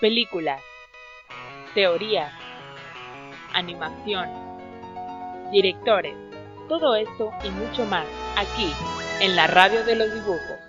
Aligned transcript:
películas, 0.00 0.60
teoría, 1.74 2.30
animación, 3.54 4.28
directores, 5.50 6.14
todo 6.68 6.96
esto 6.96 7.32
y 7.44 7.48
mucho 7.50 7.86
más 7.86 8.04
aquí 8.36 8.70
en 9.20 9.36
la 9.36 9.46
radio 9.46 9.84
de 9.84 9.96
los 9.96 10.12
dibujos. 10.12 10.65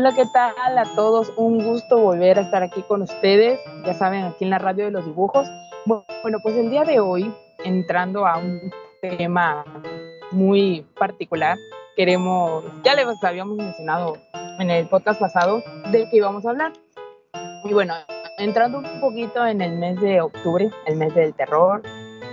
Hola, 0.00 0.14
¿qué 0.14 0.24
tal 0.24 0.78
a 0.78 0.84
todos? 0.96 1.30
Un 1.36 1.62
gusto 1.62 1.98
volver 1.98 2.38
a 2.38 2.40
estar 2.40 2.62
aquí 2.62 2.80
con 2.84 3.02
ustedes, 3.02 3.60
ya 3.84 3.92
saben, 3.92 4.24
aquí 4.24 4.44
en 4.44 4.50
la 4.50 4.56
radio 4.56 4.86
de 4.86 4.90
los 4.90 5.04
dibujos. 5.04 5.46
Bueno, 5.84 6.38
pues 6.42 6.56
el 6.56 6.70
día 6.70 6.84
de 6.84 7.00
hoy, 7.00 7.30
entrando 7.66 8.26
a 8.26 8.38
un 8.38 8.72
tema 9.02 9.62
muy 10.30 10.86
particular, 10.98 11.58
queremos, 11.96 12.64
ya 12.82 12.94
les 12.94 13.22
habíamos 13.22 13.58
mencionado 13.58 14.16
en 14.58 14.70
el 14.70 14.88
podcast 14.88 15.20
pasado 15.20 15.62
de 15.92 16.08
qué 16.08 16.16
íbamos 16.16 16.46
a 16.46 16.48
hablar. 16.48 16.72
Y 17.64 17.74
bueno, 17.74 17.92
entrando 18.38 18.78
un 18.78 19.02
poquito 19.02 19.46
en 19.46 19.60
el 19.60 19.72
mes 19.72 20.00
de 20.00 20.22
octubre, 20.22 20.70
el 20.86 20.96
mes 20.96 21.14
del 21.14 21.34
terror, 21.34 21.82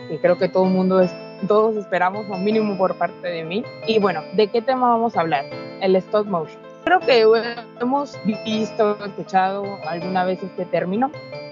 y 0.09 0.17
creo 0.19 0.37
que 0.37 0.47
todo 0.47 0.63
el 0.63 0.71
mundo, 0.71 1.01
es, 1.01 1.13
todos 1.49 1.75
esperamos, 1.75 2.27
o 2.31 2.37
mínimo 2.37 2.77
por 2.77 2.97
parte 2.97 3.27
de 3.27 3.43
mí. 3.43 3.65
Y 3.87 3.99
bueno, 3.99 4.21
¿de 4.37 4.47
qué 4.47 4.61
tema 4.61 4.87
vamos 4.87 5.17
a 5.17 5.19
hablar? 5.19 5.43
El 5.81 5.97
stop 5.97 6.27
motion 6.27 6.66
creo 6.87 6.99
que 7.01 7.51
hemos 7.81 8.17
visto, 8.45 9.05
escuchado 9.05 9.65
alguna 9.87 10.23
vez 10.23 10.41
este 10.41 10.65
término. 10.65 11.11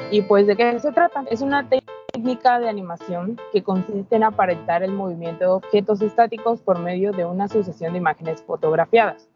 Y 0.09 0.21
pues, 0.21 0.47
¿de 0.47 0.55
qué 0.55 0.79
se 0.79 0.93
trata? 0.93 1.25
Es 1.29 1.41
una 1.41 1.67
técnica 1.67 2.57
de 2.59 2.69
animación 2.69 3.37
que 3.51 3.61
consiste 3.61 4.15
en 4.15 4.23
aparentar 4.23 4.81
el 4.81 4.93
movimiento 4.93 5.43
de 5.43 5.49
objetos 5.49 6.01
estáticos 6.01 6.61
por 6.61 6.79
medio 6.79 7.11
de 7.11 7.25
una 7.25 7.49
sucesión 7.49 7.91
de 7.91 7.99
imágenes 7.99 8.41
fotografiadas. 8.43 9.27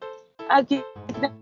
Aquí 0.49 0.81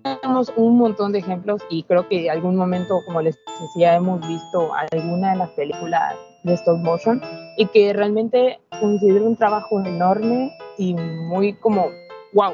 tenemos 0.02 0.52
un 0.56 0.80
montón 0.80 1.12
de 1.12 1.20
ejemplos 1.20 1.62
y 1.70 1.84
creo 1.84 2.08
que 2.08 2.26
en 2.26 2.32
algún 2.32 2.56
momento, 2.56 3.00
como 3.06 3.22
les 3.22 3.38
decía, 3.62 3.96
hemos 3.96 4.28
visto 4.28 4.72
alguna 4.92 5.32
de 5.32 5.38
las 5.38 5.50
películas 5.52 6.16
de 6.44 6.54
stop 6.56 6.80
motion 6.80 7.22
y 7.58 7.68
que 7.68 7.94
realmente 7.94 8.60
considero 8.80 9.26
un 9.28 9.36
trabajo 9.36 9.80
enorme 9.86 10.52
y 10.80 10.96
muy 10.96 11.54
como, 11.54 11.90
wow, 12.34 12.54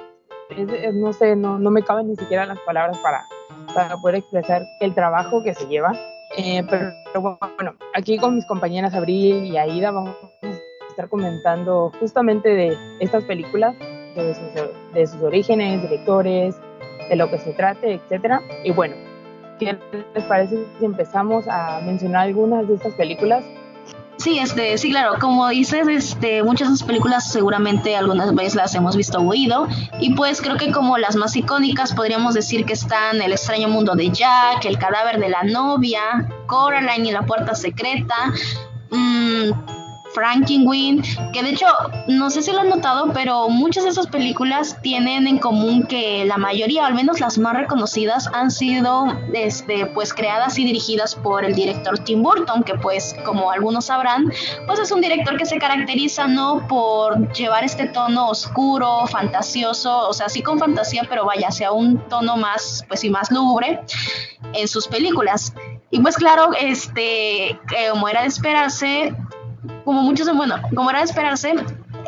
no 0.94 1.14
sé, 1.14 1.36
no, 1.36 1.60
no, 1.60 1.72
me 1.72 1.84
caben 1.84 2.08
ni 2.08 2.16
siquiera 2.16 2.46
las 2.46 2.60
palabras 2.60 2.98
para, 3.00 3.26
para 3.74 3.98
poder 3.98 4.16
expresar 4.16 4.66
el 4.80 4.94
trabajo 4.94 5.44
que 5.44 5.54
se 5.54 5.68
lleva. 5.68 5.94
Eh, 6.38 6.64
pero, 6.70 7.38
bueno, 7.58 7.76
aquí 7.94 8.18
con 8.18 8.36
mis 8.36 8.46
compañeras 8.46 8.94
Abril 8.94 9.46
y 9.46 9.58
Aida 9.58 9.92
vamos 9.92 10.16
a 10.42 10.48
estar 10.90 11.08
comentando 11.10 11.92
justamente 12.00 12.50
de 12.50 12.78
estas 13.00 13.24
películas, 13.26 13.76
de 14.16 14.34
sus, 14.34 14.94
de 14.94 15.08
sus 15.08 15.22
orígenes, 15.22 15.82
directores, 15.82 16.56
de 17.10 17.16
lo 17.16 17.30
que 17.30 17.38
se 17.38 17.54
trate, 17.54 17.94
etcétera. 17.94 18.42
Y 18.64 18.72
bueno, 18.72 18.96
¿qué 19.60 19.78
les 20.16 20.24
parece 20.26 20.66
si 20.80 20.86
empezamos 20.86 21.48
a 21.48 21.82
mencionar 21.82 22.24
algunas 22.24 22.68
de 22.68 22.76
estas 22.76 22.94
películas 22.94 23.44
Sí, 24.24 24.40
este, 24.40 24.78
sí, 24.78 24.90
claro, 24.90 25.16
como 25.20 25.50
dices, 25.50 25.86
este, 25.90 26.44
muchas 26.44 26.70
de 26.70 26.76
esas 26.76 26.88
películas 26.88 27.30
seguramente 27.30 27.98
algunas 27.98 28.34
veces 28.34 28.56
las 28.56 28.74
hemos 28.74 28.96
visto 28.96 29.20
o 29.20 29.28
oído, 29.28 29.68
y 30.00 30.16
pues 30.16 30.42
creo 30.42 30.56
que 30.56 30.72
como 30.72 30.98
las 30.98 31.18
más 31.18 31.36
icónicas 31.36 31.94
podríamos 31.94 32.34
decir 32.34 32.64
que 32.64 32.72
están 32.72 33.22
El 33.22 33.34
extraño 33.34 33.68
mundo 33.68 33.96
de 33.96 34.12
Jack, 34.12 34.64
El 34.64 34.78
cadáver 34.78 35.20
de 35.20 35.28
la 35.28 35.44
novia, 35.44 36.30
Coraline 36.46 37.10
y 37.10 37.12
la 37.12 37.24
puerta 37.24 37.54
secreta, 37.54 38.16
mmm, 38.92 39.52
Frankenweenie, 40.14 41.02
que 41.32 41.44
de 41.44 41.50
hecho, 41.50 41.66
no 42.08 42.30
sé 42.30 42.42
si 42.42 42.52
lo 42.52 42.60
han 42.60 42.70
notado, 42.70 43.12
pero 43.14 43.50
muchas 43.50 43.84
de 43.84 43.90
esas 43.90 44.08
películas 44.08 44.78
tienen 44.82 45.28
en 45.28 45.40
común 45.40 45.84
que 45.84 46.26
la 46.26 46.38
mayoría, 46.38 46.86
al 46.86 46.94
menos 46.94 47.20
las 47.20 47.38
más 47.38 47.56
reconocidas, 47.56 48.30
han 48.34 48.52
sido 48.52 49.06
este, 49.34 49.86
pues 49.88 50.14
creadas 50.14 50.58
y 50.58 50.66
dirigidas 50.66 51.16
por 51.16 51.46
el 51.46 51.56
director 51.56 52.00
Tim 52.00 52.22
Burton, 52.22 52.64
que 52.64 52.76
pues 52.76 53.16
como 53.26 53.52
algunos 53.52 53.86
sabrán, 53.86 54.32
pues 54.66 54.80
es 54.80 54.92
un 54.92 55.02
director 55.02 55.38
que 55.38 55.46
se 55.46 55.58
caracteriza 55.58 56.28
no 56.28 56.68
por 56.68 57.32
llevar 57.34 57.64
este 57.64 57.88
tono 57.88 58.30
oscuro, 58.30 59.08
fantasioso, 59.08 60.08
o 60.08 60.14
sea, 60.14 60.30
sí 60.30 60.42
con 60.42 60.60
fantasía, 60.60 61.06
pero 61.10 61.26
vaya 61.26 61.48
hacia 61.48 61.72
un 61.72 61.98
tono 62.10 62.38
más, 62.38 62.84
pues 62.88 63.04
y 63.04 63.10
más 63.10 63.32
lúgubre 63.32 63.82
en 64.54 64.68
sus 64.68 64.88
películas. 64.88 65.54
Y 65.90 66.00
pues 66.00 66.16
claro, 66.16 66.52
este, 66.60 67.60
como 67.92 68.10
era 68.10 68.22
de 68.22 68.28
esperarse, 68.28 69.16
como 69.84 70.02
muchos, 70.02 70.34
bueno, 70.36 70.56
como 70.74 70.90
era 70.90 71.00
de 71.00 71.06
esperarse, 71.06 71.56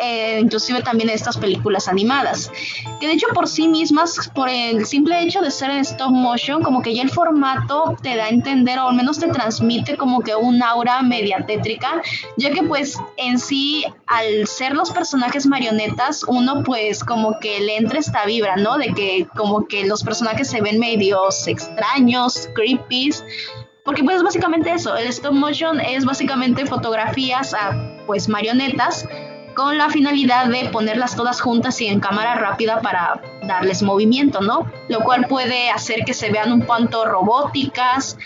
eh, 0.02 0.40
inclusive 0.42 0.82
también 0.82 1.10
estas 1.10 1.38
películas 1.38 1.88
animadas, 1.88 2.52
que 3.00 3.08
de 3.08 3.14
hecho 3.14 3.28
por 3.34 3.48
sí 3.48 3.68
mismas, 3.68 4.30
por 4.34 4.50
el 4.50 4.86
simple 4.86 5.22
hecho 5.22 5.42
de 5.42 5.52
ser 5.52 5.70
en 5.70 5.80
stop 5.80 6.12
motion, 6.12 6.62
como 6.62 6.82
que 6.82 6.94
ya 6.94 7.02
el 7.02 7.10
formato 7.10 7.96
te 8.02 8.16
da 8.16 8.26
a 8.26 8.30
entender 8.30 8.80
o 8.80 8.90
al 8.90 8.96
menos 8.96 9.20
te 9.20 9.28
transmite 9.28 9.96
como 9.96 10.22
que 10.22 10.36
un 10.36 10.62
aura 10.62 11.02
media 11.02 11.46
tétrica, 11.46 12.02
ya 12.38 12.52
que 12.52 12.64
pues 12.64 13.00
en 13.18 13.40
sí 13.40 13.86
al 14.08 14.48
ser 14.48 14.74
los 14.74 14.92
personajes 14.92 15.46
marionetas, 15.46 16.24
uno 16.28 16.64
pues 16.64 17.04
como 17.04 17.40
que 17.40 17.60
le 17.62 17.78
entra 17.78 18.00
esta 18.00 18.26
vibra, 18.26 18.56
¿no? 18.58 18.78
De 18.78 18.94
que 18.94 19.28
como 19.36 19.66
que 19.68 19.86
los 19.86 20.04
personajes 20.04 20.50
se 20.50 20.62
ven 20.62 20.80
medios 20.80 21.48
extraños, 21.48 22.50
creepy, 22.54 23.12
porque 23.86 24.04
pues 24.04 24.24
básicamente 24.24 24.74
eso, 24.74 24.98
el 24.98 25.08
stop 25.08 25.34
motion 25.34 25.80
es 25.80 26.06
básicamente 26.06 26.66
fotografías 26.66 27.54
a 27.54 28.02
pues 28.08 28.28
marionetas 28.28 29.08
con 29.56 29.78
la 29.78 29.90
finalidad 29.90 30.48
de 30.48 30.70
ponerlas 30.70 31.16
todas 31.16 31.40
juntas 31.40 31.80
y 31.80 31.86
en 31.86 32.00
cámara 32.00 32.36
rápida 32.36 32.82
para 32.82 33.22
darles 33.44 33.84
movimiento, 33.84 34.42
¿no? 34.42 34.70
Lo 34.90 35.02
cual 35.02 35.28
puede 35.28 35.70
hacer 35.70 36.04
que 36.04 36.14
se 36.14 36.32
vean 36.32 36.52
un 36.52 36.62
cuanto 36.62 37.06
robóticas 37.06 38.18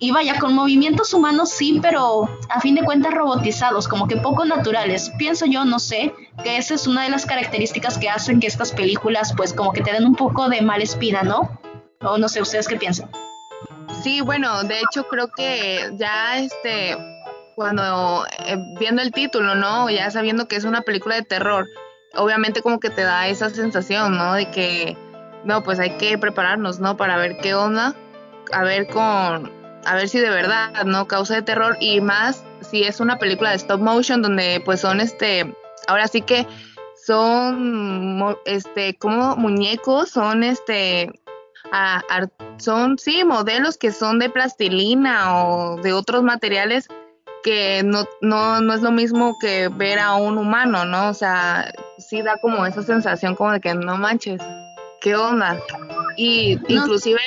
y 0.00 0.10
vaya, 0.10 0.38
con 0.38 0.52
movimientos 0.52 1.14
humanos 1.14 1.50
sí, 1.50 1.78
pero 1.80 2.28
a 2.50 2.60
fin 2.60 2.74
de 2.74 2.82
cuentas 2.82 3.14
robotizados, 3.14 3.86
como 3.86 4.08
que 4.08 4.16
poco 4.16 4.44
naturales. 4.44 5.10
Pienso 5.16 5.46
yo, 5.46 5.64
no 5.64 5.78
sé, 5.78 6.12
que 6.42 6.56
esa 6.56 6.74
es 6.74 6.88
una 6.88 7.04
de 7.04 7.10
las 7.10 7.24
características 7.24 7.96
que 7.98 8.10
hacen 8.10 8.40
que 8.40 8.48
estas 8.48 8.72
películas 8.72 9.32
pues 9.36 9.54
como 9.54 9.72
que 9.72 9.80
te 9.80 9.92
den 9.92 10.04
un 10.04 10.16
poco 10.16 10.48
de 10.48 10.60
mala 10.60 10.82
espina, 10.82 11.22
¿no? 11.22 11.48
O 12.02 12.18
no 12.18 12.28
sé, 12.28 12.42
¿ustedes 12.42 12.66
qué 12.66 12.76
piensan? 12.76 13.08
Sí, 14.04 14.20
bueno, 14.20 14.62
de 14.64 14.80
hecho 14.80 15.08
creo 15.08 15.28
que 15.28 15.90
ya 15.94 16.36
este, 16.36 16.94
cuando 17.54 18.26
eh, 18.46 18.58
viendo 18.78 19.00
el 19.00 19.12
título, 19.12 19.54
¿no? 19.54 19.88
Ya 19.88 20.10
sabiendo 20.10 20.46
que 20.46 20.56
es 20.56 20.64
una 20.64 20.82
película 20.82 21.14
de 21.14 21.22
terror, 21.22 21.66
obviamente 22.14 22.60
como 22.60 22.80
que 22.80 22.90
te 22.90 23.00
da 23.00 23.28
esa 23.28 23.48
sensación, 23.48 24.18
¿no? 24.18 24.34
De 24.34 24.50
que, 24.50 24.94
no, 25.44 25.62
pues 25.62 25.80
hay 25.80 25.96
que 25.96 26.18
prepararnos, 26.18 26.80
¿no? 26.80 26.98
Para 26.98 27.16
ver 27.16 27.38
qué 27.38 27.54
onda, 27.54 27.96
a 28.52 28.62
ver 28.62 28.88
con, 28.88 29.50
a 29.86 29.94
ver 29.94 30.10
si 30.10 30.20
de 30.20 30.28
verdad, 30.28 30.84
¿no? 30.84 31.08
Causa 31.08 31.36
de 31.36 31.42
terror 31.42 31.78
y 31.80 32.02
más 32.02 32.44
si 32.60 32.82
es 32.84 33.00
una 33.00 33.18
película 33.18 33.50
de 33.50 33.56
stop 33.56 33.80
motion 33.80 34.20
donde 34.20 34.60
pues 34.66 34.82
son 34.82 35.00
este, 35.00 35.50
ahora 35.88 36.08
sí 36.08 36.20
que 36.20 36.46
son, 36.94 38.36
este, 38.44 38.98
como 38.98 39.34
muñecos, 39.36 40.10
son 40.10 40.44
este, 40.44 41.10
son, 42.58 42.98
sí, 42.98 43.24
modelos 43.24 43.76
que 43.78 43.92
son 43.92 44.18
de 44.18 44.30
plastilina 44.30 45.44
o 45.44 45.76
de 45.76 45.92
otros 45.92 46.22
materiales 46.22 46.88
que 47.42 47.82
no, 47.84 48.06
no, 48.22 48.60
no 48.60 48.72
es 48.72 48.80
lo 48.80 48.90
mismo 48.90 49.36
que 49.38 49.68
ver 49.68 49.98
a 49.98 50.14
un 50.14 50.38
humano, 50.38 50.84
¿no? 50.86 51.10
O 51.10 51.14
sea, 51.14 51.72
sí 51.98 52.22
da 52.22 52.38
como 52.38 52.64
esa 52.64 52.82
sensación 52.82 53.34
como 53.34 53.52
de 53.52 53.60
que 53.60 53.74
no 53.74 53.96
manches, 53.96 54.40
¿qué 55.00 55.14
onda? 55.14 55.60
Y 56.16 56.58
inclusive... 56.68 57.20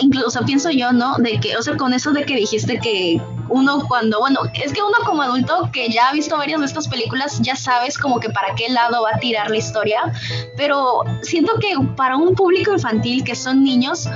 incluso 0.00 0.40
pienso 0.44 0.70
yo, 0.70 0.92
¿no? 0.92 1.16
De 1.18 1.38
que, 1.40 1.56
o 1.56 1.62
sea, 1.62 1.76
con 1.76 1.92
eso 1.92 2.12
de 2.12 2.24
que 2.24 2.36
dijiste 2.36 2.78
que 2.78 3.20
uno 3.48 3.84
cuando, 3.88 4.20
bueno, 4.20 4.40
es 4.54 4.72
que 4.72 4.82
uno 4.82 4.96
como 5.04 5.22
adulto 5.22 5.70
que 5.72 5.88
ya 5.88 6.08
ha 6.08 6.12
visto 6.12 6.36
varias 6.36 6.60
de 6.60 6.66
estas 6.66 6.88
películas, 6.88 7.40
ya 7.40 7.56
sabes 7.56 7.98
como 7.98 8.20
que 8.20 8.30
para 8.30 8.54
qué 8.54 8.68
lado 8.68 9.02
va 9.02 9.10
a 9.14 9.18
tirar 9.18 9.50
la 9.50 9.56
historia, 9.56 10.12
pero 10.56 11.02
siento 11.22 11.54
que 11.60 11.74
para 11.96 12.16
un 12.16 12.34
público 12.34 12.72
infantil 12.72 13.24
que 13.24 13.34
son 13.34 13.62
niños, 13.62 14.08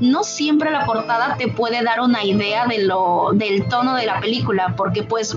no 0.00 0.24
siempre 0.24 0.70
la 0.70 0.84
portada 0.84 1.36
te 1.36 1.48
puede 1.48 1.82
dar 1.82 2.00
una 2.00 2.24
idea 2.24 2.66
de 2.66 2.78
lo, 2.84 3.30
del 3.34 3.68
tono 3.68 3.94
de 3.94 4.06
la 4.06 4.20
película, 4.20 4.74
porque 4.76 5.02
pues 5.02 5.36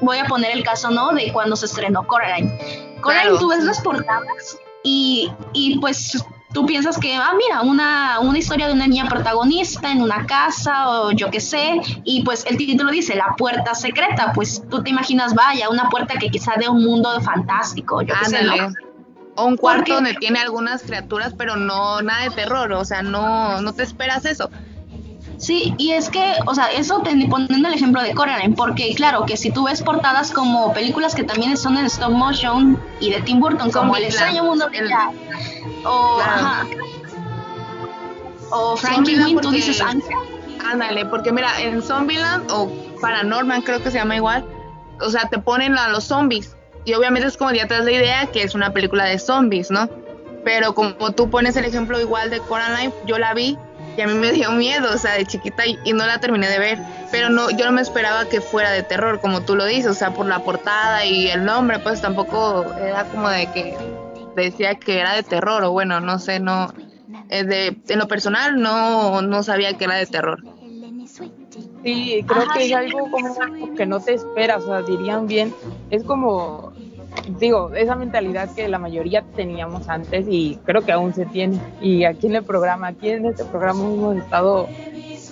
voy 0.00 0.18
a 0.18 0.24
poner 0.26 0.52
el 0.52 0.62
caso, 0.62 0.90
¿no? 0.90 1.12
De 1.12 1.32
cuando 1.32 1.56
se 1.56 1.66
estrenó 1.66 2.06
Coraline. 2.06 2.96
Coraline, 3.00 3.38
tú 3.38 3.48
ves 3.48 3.64
las 3.64 3.80
portadas 3.80 4.58
y, 4.82 5.30
y 5.52 5.78
pues 5.78 6.24
tú 6.54 6.64
piensas 6.64 6.96
que, 6.98 7.14
ah, 7.14 7.32
mira, 7.36 7.60
una, 7.62 8.20
una 8.20 8.38
historia 8.38 8.68
de 8.68 8.72
una 8.72 8.86
niña 8.86 9.06
protagonista 9.08 9.90
en 9.90 10.00
una 10.00 10.24
casa 10.24 10.88
o 10.88 11.10
yo 11.10 11.30
qué 11.30 11.40
sé, 11.40 11.80
y 12.04 12.22
pues 12.22 12.46
el 12.46 12.56
título 12.56 12.92
dice 12.92 13.16
La 13.16 13.34
puerta 13.36 13.74
secreta, 13.74 14.32
pues 14.32 14.62
tú 14.70 14.82
te 14.82 14.90
imaginas, 14.90 15.34
vaya, 15.34 15.68
una 15.68 15.90
puerta 15.90 16.14
que 16.14 16.30
quizá 16.30 16.54
de 16.56 16.68
un 16.68 16.82
mundo 16.82 17.20
fantástico, 17.20 18.00
yo 18.00 18.14
qué 18.18 18.30
sé, 18.30 18.38
O 19.34 19.46
un 19.46 19.56
cuarto 19.56 19.94
donde 19.94 20.14
tiene 20.14 20.38
algunas 20.38 20.84
criaturas, 20.84 21.34
pero 21.36 21.56
no 21.56 22.00
nada 22.00 22.22
de 22.22 22.30
terror, 22.30 22.72
o 22.72 22.84
sea, 22.84 23.02
no, 23.02 23.60
no 23.60 23.74
te 23.74 23.82
esperas 23.82 24.24
eso. 24.24 24.48
Sí, 25.44 25.74
y 25.76 25.92
es 25.92 26.08
que, 26.08 26.36
o 26.46 26.54
sea, 26.54 26.68
eso 26.68 27.02
poniendo 27.02 27.68
el 27.68 27.74
ejemplo 27.74 28.00
de 28.00 28.14
Coraline, 28.14 28.54
porque 28.54 28.94
claro, 28.94 29.26
que 29.26 29.36
si 29.36 29.50
tú 29.50 29.64
ves 29.64 29.82
portadas 29.82 30.32
como 30.32 30.72
películas 30.72 31.14
que 31.14 31.22
también 31.22 31.58
son 31.58 31.76
en 31.76 31.84
stop 31.84 32.12
motion 32.12 32.82
y 32.98 33.10
de 33.10 33.20
Tim 33.20 33.40
Burton, 33.40 33.70
como 33.70 33.94
El 33.94 34.04
extraño 34.04 34.42
mundo 34.42 34.68
de 34.70 34.88
Jack, 34.88 35.12
o, 35.84 36.18
ajá, 36.18 36.66
o 38.48 38.74
Frankie 38.78 39.36
tú 39.42 39.50
dices 39.50 39.82
Ándale, 40.72 41.04
porque 41.04 41.30
mira, 41.30 41.60
en 41.60 41.82
Zombieland 41.82 42.50
o 42.50 42.72
Paranormal 43.02 43.64
creo 43.64 43.82
que 43.82 43.90
se 43.90 43.98
llama 43.98 44.16
igual, 44.16 44.46
o 44.98 45.10
sea, 45.10 45.28
te 45.28 45.38
ponen 45.38 45.76
a 45.76 45.88
los 45.88 46.04
zombies 46.04 46.56
y 46.86 46.94
obviamente 46.94 47.28
es 47.28 47.36
como 47.36 47.52
ya 47.52 47.68
te 47.68 47.74
das 47.74 47.84
la 47.84 47.92
idea 47.92 48.26
que 48.32 48.44
es 48.44 48.54
una 48.54 48.72
película 48.72 49.04
de 49.04 49.18
zombies, 49.18 49.70
¿no? 49.70 49.90
Pero 50.42 50.74
como 50.74 51.12
tú 51.12 51.28
pones 51.28 51.54
el 51.58 51.66
ejemplo 51.66 52.00
igual 52.00 52.30
de 52.30 52.40
Coraline, 52.40 52.94
yo 53.04 53.18
la 53.18 53.34
vi 53.34 53.58
y 53.96 54.00
a 54.00 54.06
mí 54.06 54.14
me 54.14 54.32
dio 54.32 54.50
miedo, 54.52 54.88
o 54.92 54.98
sea, 54.98 55.14
de 55.14 55.24
chiquita 55.24 55.64
y, 55.66 55.92
no 55.92 56.06
la 56.06 56.18
terminé 56.18 56.48
de 56.48 56.58
ver, 56.58 56.78
pero 57.10 57.28
no, 57.28 57.50
yo 57.50 57.64
no 57.66 57.72
me 57.72 57.82
esperaba 57.82 58.28
que 58.28 58.40
fuera 58.40 58.70
de 58.72 58.82
terror, 58.82 59.20
como 59.20 59.42
tú 59.42 59.54
lo 59.54 59.64
dices, 59.64 59.86
o 59.86 59.94
sea, 59.94 60.12
por 60.12 60.26
la 60.26 60.40
portada 60.40 61.04
y 61.04 61.28
el 61.28 61.44
nombre, 61.44 61.78
pues 61.78 62.00
tampoco 62.00 62.64
era 62.74 63.04
como 63.04 63.28
de 63.28 63.46
que 63.52 63.76
decía 64.36 64.74
que 64.74 64.98
era 64.98 65.14
de 65.14 65.22
terror, 65.22 65.62
o 65.64 65.72
bueno, 65.72 66.00
no 66.00 66.18
sé, 66.18 66.40
no, 66.40 66.72
eh, 67.28 67.44
de, 67.44 67.76
en 67.88 67.98
lo 67.98 68.08
personal 68.08 68.60
no, 68.60 69.22
no 69.22 69.42
sabía 69.42 69.74
que 69.74 69.84
era 69.84 69.96
de 69.96 70.06
terror. 70.06 70.42
Sí, 71.84 72.24
creo 72.26 72.44
que 72.54 72.64
es 72.64 72.74
algo 72.74 73.10
como 73.10 73.74
que 73.76 73.86
no 73.86 74.00
te 74.00 74.14
esperas, 74.14 74.64
o 74.64 74.66
sea, 74.66 74.82
dirían 74.82 75.26
bien, 75.26 75.54
es 75.90 76.02
como 76.02 76.72
digo, 77.38 77.70
esa 77.74 77.96
mentalidad 77.96 78.54
que 78.54 78.68
la 78.68 78.78
mayoría 78.78 79.22
teníamos 79.34 79.88
antes 79.88 80.26
y 80.28 80.58
creo 80.64 80.82
que 80.82 80.92
aún 80.92 81.14
se 81.14 81.26
tiene. 81.26 81.58
Y 81.80 82.04
aquí 82.04 82.26
en 82.26 82.36
el 82.36 82.44
programa, 82.44 82.88
aquí 82.88 83.10
en 83.10 83.26
este 83.26 83.44
programa 83.44 83.84
hemos 83.84 84.16
estado 84.16 84.68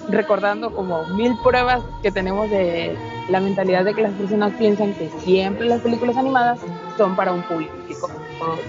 recordando 0.08 0.75
como 0.75 1.05
mil 1.08 1.37
pruebas 1.43 1.82
que 2.02 2.11
tenemos 2.11 2.50
de 2.50 2.96
la 3.29 3.40
mentalidad 3.40 3.84
de 3.84 3.94
que 3.94 4.02
las 4.02 4.12
personas 4.12 4.52
piensan 4.55 4.94
que 4.94 5.08
siempre 5.20 5.67
las 5.67 5.81
películas 5.81 6.17
animadas 6.17 6.58
son 6.96 7.14
para 7.14 7.32
un 7.32 7.43
público 7.43 7.73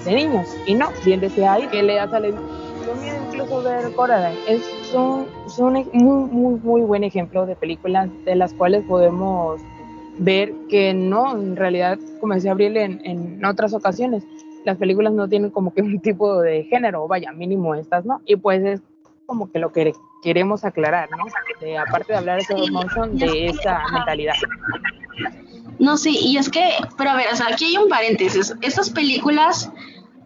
de 0.05 0.13
niños. 0.13 0.47
Y 0.67 0.75
no, 0.75 0.89
bien 1.03 1.19
decía 1.19 1.53
ahí 1.53 1.67
que 1.67 1.81
le 1.81 1.99
ha 1.99 2.09
salido 2.09 2.39
incluso 3.27 3.63
ver 3.63 3.93
Coraline. 3.95 4.39
Es 4.47 4.93
un, 4.93 5.27
es 5.47 5.57
un 5.57 5.73
muy, 5.93 6.29
muy, 6.29 6.59
muy 6.59 6.81
buen 6.81 7.03
ejemplo 7.03 7.45
de 7.45 7.55
películas 7.55 8.09
de 8.25 8.35
las 8.35 8.53
cuales 8.53 8.83
podemos 8.83 9.59
ver 10.17 10.53
que 10.69 10.93
no, 10.93 11.35
en 11.35 11.55
realidad, 11.55 11.97
como 12.19 12.33
decía 12.33 12.51
Abril 12.51 12.77
en, 12.77 13.01
en 13.05 13.43
otras 13.45 13.73
ocasiones, 13.73 14.23
las 14.65 14.77
películas 14.77 15.13
no 15.13 15.27
tienen 15.27 15.49
como 15.51 15.73
que 15.73 15.81
un 15.81 15.99
tipo 15.99 16.41
de 16.41 16.63
género, 16.65 17.07
vaya, 17.07 17.31
mínimo 17.31 17.75
estas, 17.75 18.05
¿no? 18.05 18.21
Y 18.25 18.35
pues 18.35 18.63
es 18.63 18.81
como 19.25 19.51
que 19.51 19.59
lo 19.59 19.71
que 19.71 19.93
queremos 20.21 20.63
aclarar, 20.63 21.09
¿no? 21.11 21.25
De, 21.59 21.77
aparte 21.77 22.13
de 22.13 22.19
hablar 22.19 22.41
de 22.47 22.71
motion, 22.71 23.17
de 23.17 23.47
esa 23.47 23.81
mentalidad. 23.91 24.35
No, 25.79 25.97
sí, 25.97 26.17
y 26.21 26.37
es 26.37 26.49
que, 26.49 26.69
pero 26.97 27.11
a 27.11 27.15
ver, 27.15 27.27
o 27.31 27.35
sea, 27.35 27.47
aquí 27.51 27.65
hay 27.65 27.77
un 27.77 27.89
paréntesis. 27.89 28.53
Estas 28.61 28.89
películas 28.89 29.71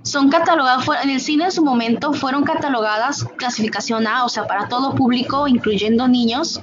son 0.03 0.29
catalogadas, 0.29 0.87
en 1.03 1.09
el 1.09 1.19
cine 1.19 1.45
en 1.45 1.51
su 1.51 1.63
momento 1.63 2.13
fueron 2.13 2.43
catalogadas 2.43 3.25
clasificación 3.37 4.07
A, 4.07 4.25
o 4.25 4.29
sea, 4.29 4.45
para 4.45 4.67
todo 4.67 4.95
público, 4.95 5.47
incluyendo 5.47 6.07
niños, 6.07 6.61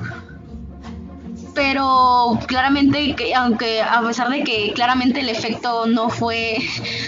pero 1.55 2.39
claramente 2.47 3.15
aunque 3.35 3.81
a 3.83 4.03
pesar 4.03 4.29
de 4.29 4.43
que 4.43 4.73
claramente 4.75 5.21
el 5.21 5.29
efecto 5.29 5.87
no 5.87 6.11
fue 6.11 6.59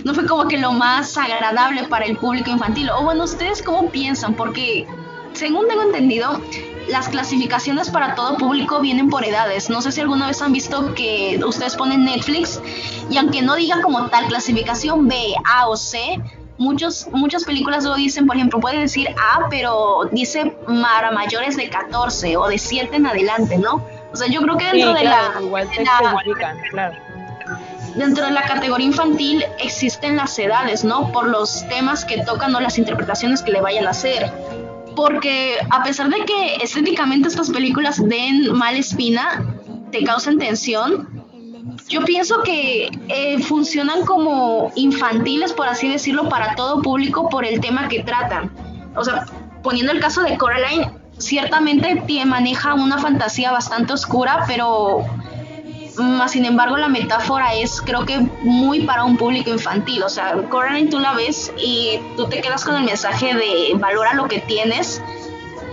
no 0.04 0.14
fue 0.14 0.26
como 0.26 0.46
que 0.46 0.58
lo 0.58 0.72
más 0.72 1.16
agradable 1.18 1.84
para 1.84 2.04
el 2.04 2.16
público 2.16 2.50
infantil 2.50 2.90
o 2.90 3.02
bueno 3.02 3.24
ustedes 3.24 3.62
cómo 3.62 3.90
piensan 3.90 4.34
porque 4.34 4.86
según 5.32 5.68
tengo 5.68 5.82
entendido 5.82 6.40
las 6.88 7.08
clasificaciones 7.08 7.90
para 7.90 8.14
todo 8.14 8.36
público 8.36 8.80
vienen 8.80 9.10
por 9.10 9.24
edades. 9.24 9.68
No 9.68 9.82
sé 9.82 9.92
si 9.92 10.00
alguna 10.00 10.28
vez 10.28 10.40
han 10.40 10.52
visto 10.52 10.94
que 10.94 11.40
ustedes 11.44 11.74
ponen 11.74 12.04
Netflix 12.04 12.60
y 13.10 13.16
aunque 13.16 13.42
no 13.42 13.56
diga 13.56 13.82
como 13.82 14.06
tal 14.06 14.26
clasificación 14.26 15.08
B, 15.08 15.16
A 15.44 15.68
o 15.68 15.76
C, 15.76 16.20
muchos, 16.58 17.08
muchas 17.12 17.44
películas 17.44 17.84
lo 17.84 17.94
dicen, 17.94 18.26
por 18.26 18.36
ejemplo, 18.36 18.60
puede 18.60 18.78
decir 18.78 19.08
A, 19.10 19.48
pero 19.50 20.08
dice 20.12 20.56
para 20.66 21.10
mayores 21.10 21.56
de 21.56 21.68
14 21.68 22.36
o 22.36 22.48
de 22.48 22.58
7 22.58 22.96
en 22.96 23.06
adelante, 23.06 23.58
¿no? 23.58 23.84
O 24.16 24.18
sea, 24.18 24.28
yo 24.28 24.40
creo 24.40 24.56
que 24.56 24.64
dentro 24.64 24.94
de 24.94 25.04
la... 25.04 25.34
Dentro 27.96 28.24
de 28.24 28.30
la 28.30 28.42
categoría 28.44 28.86
infantil 28.86 29.44
existen 29.58 30.16
las 30.16 30.38
edades, 30.38 30.84
¿no? 30.84 31.12
Por 31.12 31.28
los 31.28 31.68
temas 31.68 32.06
que 32.06 32.22
tocan 32.24 32.54
o 32.54 32.60
las 32.60 32.78
interpretaciones 32.78 33.42
que 33.42 33.52
le 33.52 33.60
vayan 33.60 33.86
a 33.86 33.90
hacer. 33.90 34.32
Porque 34.94 35.58
a 35.70 35.82
pesar 35.82 36.08
de 36.08 36.24
que 36.24 36.56
estéticamente 36.62 37.28
estas 37.28 37.50
películas 37.50 38.02
den 38.02 38.54
mala 38.54 38.78
espina, 38.78 39.44
te 39.92 40.02
causan 40.02 40.38
tensión, 40.38 41.06
yo 41.86 42.02
pienso 42.06 42.42
que 42.42 42.90
eh, 43.08 43.38
funcionan 43.42 44.06
como 44.06 44.72
infantiles, 44.76 45.52
por 45.52 45.68
así 45.68 45.90
decirlo, 45.90 46.30
para 46.30 46.54
todo 46.54 46.80
público 46.80 47.28
por 47.28 47.44
el 47.44 47.60
tema 47.60 47.88
que 47.88 48.02
tratan. 48.02 48.50
O 48.96 49.04
sea, 49.04 49.26
poniendo 49.62 49.92
el 49.92 50.00
caso 50.00 50.22
de 50.22 50.38
Coraline, 50.38 50.90
ciertamente 51.18 52.02
maneja 52.24 52.74
una 52.74 52.98
fantasía 52.98 53.52
bastante 53.52 53.92
oscura, 53.92 54.44
pero 54.46 55.04
más 55.96 56.32
sin 56.32 56.44
embargo 56.44 56.76
la 56.76 56.88
metáfora 56.88 57.54
es 57.54 57.80
creo 57.80 58.04
que 58.04 58.18
muy 58.42 58.80
para 58.80 59.04
un 59.04 59.16
público 59.16 59.50
infantil, 59.50 60.02
o 60.02 60.08
sea, 60.08 60.34
Coraline 60.50 60.90
tú 60.90 60.98
la 60.98 61.14
ves 61.14 61.52
y 61.56 62.00
tú 62.16 62.26
te 62.26 62.40
quedas 62.40 62.64
con 62.64 62.76
el 62.76 62.84
mensaje 62.84 63.34
de 63.34 63.74
valora 63.78 64.14
lo 64.14 64.28
que 64.28 64.40
tienes 64.40 65.02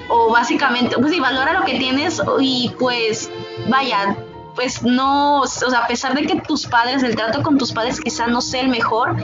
o 0.10 0.32
básicamente, 0.32 0.96
pues 0.98 1.12
sí, 1.12 1.20
valora 1.20 1.54
lo 1.54 1.66
que 1.66 1.78
tienes 1.78 2.22
y 2.40 2.72
pues 2.80 3.30
vaya, 3.68 4.16
pues 4.56 4.84
no, 4.84 5.42
o 5.42 5.48
sea, 5.48 5.80
a 5.80 5.88
pesar 5.88 6.14
de 6.14 6.26
que 6.26 6.40
tus 6.42 6.68
padres, 6.68 7.04
el 7.04 7.16
trato 7.16 7.42
con 7.42 7.58
tus 7.58 7.72
padres 7.72 8.00
quizá 8.00 8.28
no 8.28 8.42
sea 8.42 8.62
el 8.62 8.70
mejor, 8.70 9.16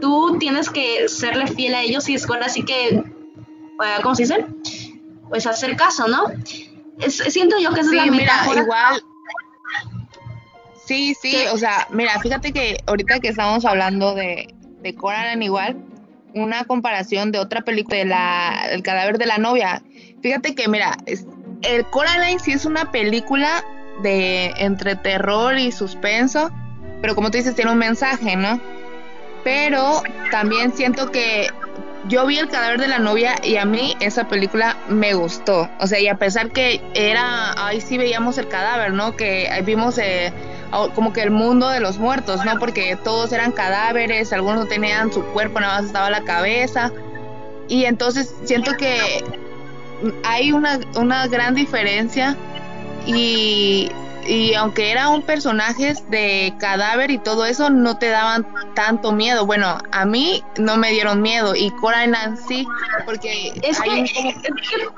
tú 0.00 0.36
tienes 0.38 0.68
que 0.68 1.08
serle 1.08 1.46
fiel 1.46 1.74
a 1.74 1.82
ellos 1.82 2.08
y 2.08 2.14
es 2.14 2.26
así 2.44 2.64
que, 2.64 2.88
eh, 2.88 3.04
¿cómo 4.02 4.14
se 4.14 4.22
dice? 4.22 4.46
Pues 5.32 5.46
hacer 5.46 5.76
caso, 5.76 6.06
¿no? 6.08 6.26
siento 7.08 7.58
yo 7.58 7.72
que 7.72 7.80
es 7.80 7.86
la 7.86 8.04
mira, 8.04 8.34
igual. 8.54 9.02
Sí, 10.84 11.16
sí, 11.18 11.34
o 11.50 11.56
sea, 11.56 11.86
mira, 11.88 12.20
fíjate 12.20 12.52
que 12.52 12.76
ahorita 12.86 13.18
que 13.18 13.28
estamos 13.28 13.64
hablando 13.64 14.14
de, 14.14 14.54
de 14.82 14.94
Coraline 14.94 15.42
igual, 15.42 15.78
una 16.34 16.66
comparación 16.66 17.32
de 17.32 17.38
otra 17.38 17.62
película 17.62 17.96
de 17.96 18.04
la 18.04 18.66
El 18.72 18.82
cadáver 18.82 19.16
de 19.16 19.24
la 19.24 19.38
novia. 19.38 19.82
Fíjate 20.20 20.54
que 20.54 20.68
mira, 20.68 20.98
el 21.06 21.86
Coraline 21.86 22.38
sí 22.38 22.52
es 22.52 22.66
una 22.66 22.92
película 22.92 23.64
de 24.02 24.52
entre 24.58 24.96
terror 24.96 25.56
y 25.56 25.72
suspenso, 25.72 26.50
pero 27.00 27.14
como 27.14 27.30
tú 27.30 27.38
dices 27.38 27.54
tiene 27.54 27.72
un 27.72 27.78
mensaje, 27.78 28.36
¿no? 28.36 28.60
Pero 29.44 30.02
también 30.30 30.74
siento 30.74 31.10
que 31.10 31.48
yo 32.04 32.26
vi 32.26 32.38
el 32.38 32.48
cadáver 32.48 32.80
de 32.80 32.88
la 32.88 32.98
novia 32.98 33.36
y 33.42 33.56
a 33.56 33.64
mí 33.64 33.96
esa 34.00 34.24
película 34.24 34.76
me 34.88 35.14
gustó. 35.14 35.68
O 35.78 35.86
sea, 35.86 36.00
y 36.00 36.08
a 36.08 36.16
pesar 36.16 36.50
que 36.50 36.82
era, 36.94 37.54
ahí 37.66 37.80
sí 37.80 37.98
veíamos 37.98 38.38
el 38.38 38.48
cadáver, 38.48 38.92
¿no? 38.92 39.16
Que 39.16 39.48
ahí 39.48 39.62
vimos 39.62 39.98
eh, 39.98 40.32
como 40.94 41.12
que 41.12 41.22
el 41.22 41.30
mundo 41.30 41.68
de 41.68 41.80
los 41.80 41.98
muertos, 41.98 42.44
¿no? 42.44 42.58
Porque 42.58 42.96
todos 42.96 43.32
eran 43.32 43.52
cadáveres, 43.52 44.32
algunos 44.32 44.64
no 44.64 44.66
tenían 44.66 45.12
su 45.12 45.24
cuerpo, 45.26 45.60
nada 45.60 45.78
más 45.78 45.86
estaba 45.86 46.10
la 46.10 46.22
cabeza. 46.24 46.90
Y 47.68 47.84
entonces 47.84 48.34
siento 48.44 48.72
que 48.76 49.22
hay 50.24 50.52
una, 50.52 50.80
una 50.96 51.28
gran 51.28 51.54
diferencia 51.54 52.36
y 53.06 53.90
y 54.26 54.54
aunque 54.54 54.90
era 54.90 55.08
un 55.08 55.22
personaje 55.22 55.94
de 56.08 56.54
cadáver 56.58 57.10
y 57.10 57.18
todo 57.18 57.44
eso, 57.44 57.70
no 57.70 57.98
te 57.98 58.08
daban 58.08 58.46
tanto 58.74 59.12
miedo. 59.12 59.46
Bueno, 59.46 59.78
a 59.90 60.04
mí 60.04 60.42
no 60.58 60.76
me 60.76 60.90
dieron 60.90 61.22
miedo 61.22 61.54
y 61.54 61.70
Coraline 61.70 62.36
sí, 62.48 62.66
porque 63.04 63.52
es 63.62 63.80
que, 63.80 64.02
es 64.02 64.12
que 64.12 64.88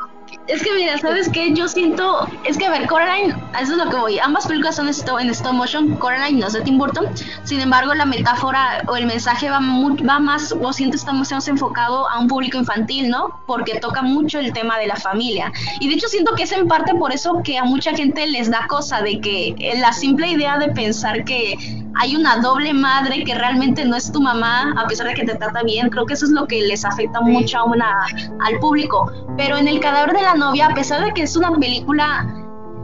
mira, 0.77 0.99
¿sabes 0.99 1.29
qué? 1.31 1.55
Yo 1.55 1.69
siento, 1.69 2.29
es 2.45 2.59
que 2.59 2.67
a 2.67 2.71
ver, 2.71 2.87
Coraline, 2.87 3.35
eso 3.61 3.73
es 3.73 3.79
lo 3.79 3.89
que 3.89 3.97
voy, 3.97 4.19
ambas 4.19 4.47
películas 4.47 4.77
son 4.77 4.89
en 4.89 5.31
stop 5.31 5.53
motion, 5.53 5.97
Coraline 5.97 6.41
no 6.41 6.47
es 6.49 6.53
de 6.53 6.61
Tim 6.61 6.79
Burton, 6.79 7.07
sin 7.45 7.61
embargo 7.61 7.95
la 7.95 8.05
metáfora 8.05 8.83
o 8.87 8.97
el 8.97 9.07
mensaje 9.07 9.49
va, 9.49 9.61
va 9.61 10.19
más, 10.19 10.55
o 10.61 10.73
siento 10.73 10.97
estamos 10.97 11.31
enfocado 11.49 12.09
a 12.09 12.19
un 12.19 12.29
público 12.29 12.59
infantil, 12.59 13.09
¿no? 13.09 13.41
Porque 13.47 13.79
toca 13.81 14.03
mucho 14.03 14.39
el 14.39 14.53
tema 14.53 14.79
de 14.79 14.87
la 14.87 14.97
familia. 14.97 15.53
Y 15.81 15.89
de 15.89 15.95
hecho 15.95 16.09
siento 16.09 16.35
que 16.35 16.45
es 16.45 16.53
en 16.53 16.69
parte 16.69 16.95
por 16.95 17.13
eso 17.13 17.41
que 17.43 17.59
a 17.59 17.65
mucha 17.65 17.93
gente 17.95 18.27
les 18.27 18.51
da 18.51 18.67
cosa 18.69 19.01
de 19.01 19.21
que 19.21 19.75
la 19.79 19.93
simple 19.93 20.29
idea 20.29 20.59
de 20.59 20.69
pensar 20.69 21.25
que 21.25 21.57
hay 21.97 22.17
una 22.17 22.39
doble 22.39 22.73
madre 22.73 23.25
que 23.25 23.35
realmente 23.35 23.85
no 23.85 23.97
es 23.97 24.11
tu 24.11 24.21
mamá, 24.21 24.75
a 24.77 24.87
pesar 24.87 25.07
de 25.07 25.15
que 25.15 25.25
te 25.25 25.35
trata 25.37 25.63
bien, 25.63 25.91
creo 25.91 26.07
que 26.07 26.15
eso 26.15 26.27
es 26.27 26.33
lo 26.33 26.47
que 26.47 26.61
les 26.63 26.85
afecta 26.85 27.21
mucho 27.21 27.59
a 27.59 27.65
una, 27.65 28.07
al 28.41 28.59
público. 28.59 29.11
Pero 29.37 29.57
en 29.57 29.69
El 29.69 29.81
cadáver 29.81 30.15
de 30.15 30.23
la 30.23 30.34
novia, 30.37 30.67
a 30.67 30.75
pesar 30.75 31.05
de 31.05 31.13
que 31.13 31.23
es 31.23 31.37
una 31.37 31.53
película 31.53 32.27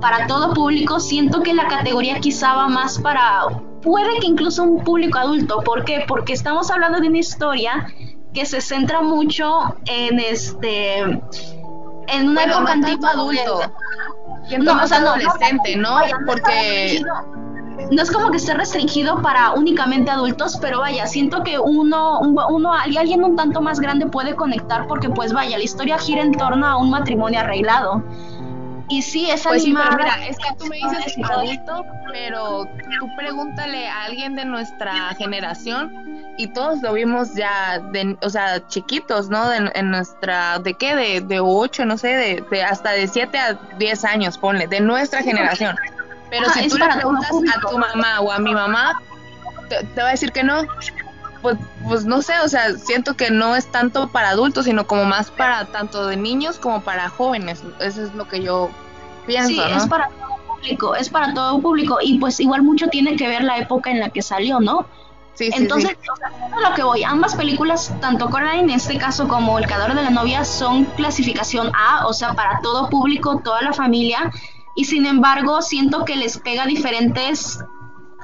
para 0.01 0.27
todo 0.27 0.55
público, 0.55 0.99
siento 1.01 1.43
que 1.43 1.55
la 1.55 1.69
categoría 1.69 2.21
quizá 2.21 2.55
va 2.55 2.69
más 2.69 2.99
para, 2.99 3.43
puede 3.83 4.19
que 4.21 4.27
incluso 4.27 4.63
un 4.63 4.83
público 4.83 5.19
adulto. 5.19 5.61
¿Por 5.63 5.85
qué? 5.85 6.05
Porque 6.07 6.33
estamos 6.33 6.71
hablando 6.71 7.01
de 7.01 7.09
una 7.09 7.19
historia 7.19 7.87
que 8.33 8.47
se 8.47 8.61
centra 8.61 9.03
mucho 9.03 9.77
en 9.87 10.21
este 10.21 11.01
en 11.01 12.29
una 12.29 12.45
época 12.45 12.73
antigua 12.73 13.11
adulto. 13.11 13.61
no, 14.59 14.83
o 14.83 14.87
sea, 14.87 15.01
no, 15.01 15.11
adolescente, 15.11 15.77
¿no? 15.77 15.99
Porque 16.27 17.03
no 17.91 18.03
es 18.03 18.11
como 18.11 18.31
que 18.31 18.37
esté 18.37 18.55
restringido 18.55 19.23
para 19.23 19.53
únicamente 19.53 20.11
adultos, 20.11 20.59
pero 20.61 20.81
vaya, 20.81 21.07
siento 21.07 21.43
que 21.43 21.59
uno, 21.59 22.21
uno, 22.21 22.73
alguien 22.73 23.25
un 23.25 23.37
tanto 23.37 23.61
más 23.61 23.81
grande 23.81 24.07
puede 24.07 24.35
conectar 24.35 24.87
porque 24.87 25.09
pues 25.09 25.33
vaya, 25.33 25.59
la 25.59 25.65
historia 25.65 25.99
gira 25.99 26.23
en 26.23 26.33
torno 26.33 26.67
a 26.67 26.77
un 26.77 26.91
matrimonio 26.91 27.41
arreglado. 27.41 28.03
Y 28.89 29.03
sí, 29.03 29.31
es 29.31 29.45
pues 29.45 29.63
animada. 29.63 29.97
mira, 29.97 30.27
es 30.27 30.37
que 30.37 30.57
tú 30.59 30.67
me 30.67 30.77
dices 30.77 31.17
adulto, 31.31 31.85
pero 32.11 32.65
tú 32.99 33.07
pregúntale 33.17 33.87
a 33.89 34.05
alguien 34.05 34.35
de 34.35 34.45
nuestra 34.45 35.15
generación 35.15 36.11
y 36.37 36.49
todos 36.49 36.81
lo 36.83 36.95
vimos 36.95 37.35
ya, 37.35 37.79
de, 37.93 38.17
o 38.23 38.31
sea, 38.31 38.67
chiquitos, 38.67 39.29
¿no? 39.29 39.49
De, 39.49 39.71
en 39.75 39.91
nuestra, 39.91 40.59
¿de 40.59 40.75
qué? 40.75 40.97
De, 40.97 41.21
de 41.21 41.39
8, 41.39 41.85
no 41.85 41.99
sé, 41.99 42.09
de, 42.51 42.63
hasta 42.63 42.93
de 42.93 43.07
7 43.07 43.39
a 43.39 43.61
10 43.79 44.05
años, 44.05 44.39
ponle, 44.39 44.67
de 44.67 44.81
nuestra 44.81 45.23
generación. 45.23 45.77
Pero 46.31 46.49
si 46.51 46.69
tú 46.69 46.79
le 46.79 46.89
preguntas 46.89 47.31
a 47.55 47.61
tu 47.69 47.79
mamá 47.79 48.21
o 48.21 48.31
a 48.31 48.39
mi 48.39 48.55
mamá, 48.55 49.03
te, 49.69 50.01
va 50.01 50.09
a 50.09 50.13
decir 50.13 50.33
que 50.33 50.43
no. 50.43 50.63
Pues, 51.43 51.57
pues 51.89 52.05
no 52.05 52.21
sé, 52.21 52.35
o 52.45 52.49
sea, 52.49 52.77
siento 52.77 53.17
que 53.17 53.31
no 53.31 53.57
es 53.57 53.67
tanto 53.67 54.09
para 54.09 54.31
adultos, 54.31 54.67
sino 54.67 54.87
como 54.87 55.07
más 55.07 55.31
para 55.31 55.65
tanto 55.67 56.07
de 56.07 56.17
niños 56.17 56.59
como 56.59 56.83
para 56.83 57.09
jóvenes. 57.09 57.63
Eso 57.81 58.05
es 58.05 58.15
lo 58.15 58.29
que 58.29 58.43
yo 58.43 58.71
pienso. 59.27 59.49
Sí, 59.49 59.61
es 59.75 59.87
para 59.87 60.09
todo 60.09 60.37
público, 60.47 60.95
es 60.95 61.09
para 61.09 61.33
todo 61.33 61.61
público. 61.61 61.99
Y 62.03 62.19
pues 62.19 62.41
igual 62.41 62.63
mucho 62.63 62.89
tiene 62.89 63.17
que 63.17 63.27
ver 63.27 63.43
la 63.43 63.57
época 63.57 63.91
en 63.91 64.01
la 64.01 64.11
que 64.11 64.21
salió, 64.21 64.61
¿no? 64.61 64.87
Sí, 65.35 65.49
Entonces, 65.55 65.97
a 66.53 66.69
lo 66.69 66.75
que 66.75 66.83
voy, 66.83 67.03
ambas 67.03 67.35
películas, 67.35 67.95
tanto 68.01 68.29
Coraline 68.29 68.65
en 68.65 68.71
este 68.77 68.99
caso 68.99 69.27
como 69.27 69.59
El 69.59 69.67
cadáver 69.67 69.97
de 69.97 70.03
la 70.03 70.11
novia, 70.11 70.45
son 70.45 70.85
clasificación 70.85 71.73
A, 71.75 72.07
o 72.07 72.13
sea, 72.13 72.35
para 72.35 72.61
todo 72.63 72.91
público, 72.91 73.41
toda 73.43 73.63
la 73.63 73.73
familia, 73.73 74.31
y 74.75 74.85
sin 74.85 75.07
embargo 75.07 75.63
siento 75.63 76.05
que 76.05 76.17
les 76.17 76.39
pega 76.39 76.67
diferentes 76.67 77.59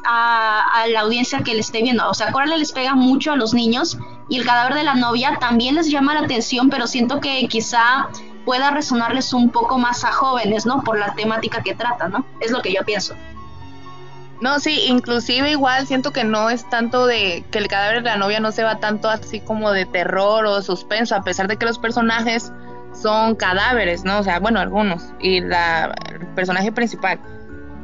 a, 0.04 0.86
la 0.88 1.00
audiencia 1.00 1.40
que 1.40 1.54
le 1.54 1.60
esté 1.60 1.82
viendo. 1.82 2.08
O 2.08 2.14
sea, 2.14 2.30
Coraline 2.30 2.58
les 2.58 2.72
pega 2.72 2.94
mucho 2.94 3.32
a 3.32 3.36
los 3.36 3.54
niños 3.54 3.98
y 4.28 4.38
el 4.38 4.44
cadáver 4.44 4.74
de 4.74 4.84
la 4.84 4.94
novia 4.94 5.36
también 5.40 5.74
les 5.74 5.90
llama 5.90 6.14
la 6.14 6.20
atención, 6.20 6.70
pero 6.70 6.86
siento 6.86 7.20
que 7.20 7.46
quizá 7.48 8.08
pueda 8.44 8.70
resonarles 8.70 9.32
un 9.32 9.50
poco 9.50 9.78
más 9.78 10.04
a 10.04 10.12
jóvenes, 10.12 10.66
¿no? 10.66 10.82
Por 10.84 10.98
la 10.98 11.14
temática 11.14 11.62
que 11.62 11.74
trata, 11.74 12.08
¿no? 12.08 12.24
Es 12.40 12.52
lo 12.52 12.62
que 12.62 12.72
yo 12.72 12.84
pienso. 12.84 13.14
No, 14.40 14.60
sí, 14.60 14.82
inclusive 14.86 15.50
igual 15.50 15.86
siento 15.86 16.12
que 16.12 16.22
no 16.22 16.50
es 16.50 16.68
tanto 16.68 17.06
de 17.06 17.44
que 17.50 17.58
el 17.58 17.68
cadáver 17.68 18.02
de 18.02 18.10
la 18.10 18.16
novia 18.18 18.38
no 18.38 18.52
se 18.52 18.62
va 18.62 18.78
tanto 18.78 19.08
así 19.08 19.40
como 19.40 19.72
de 19.72 19.86
terror 19.86 20.44
o 20.44 20.60
suspenso, 20.62 21.16
a 21.16 21.22
pesar 21.22 21.48
de 21.48 21.56
que 21.56 21.64
los 21.64 21.78
personajes 21.78 22.52
son 23.00 23.34
cadáveres, 23.34 24.04
¿no? 24.04 24.18
O 24.18 24.22
sea, 24.22 24.38
bueno, 24.38 24.60
algunos, 24.60 25.12
y 25.20 25.40
la, 25.40 25.94
el 26.10 26.26
personaje 26.28 26.72
principal. 26.72 27.20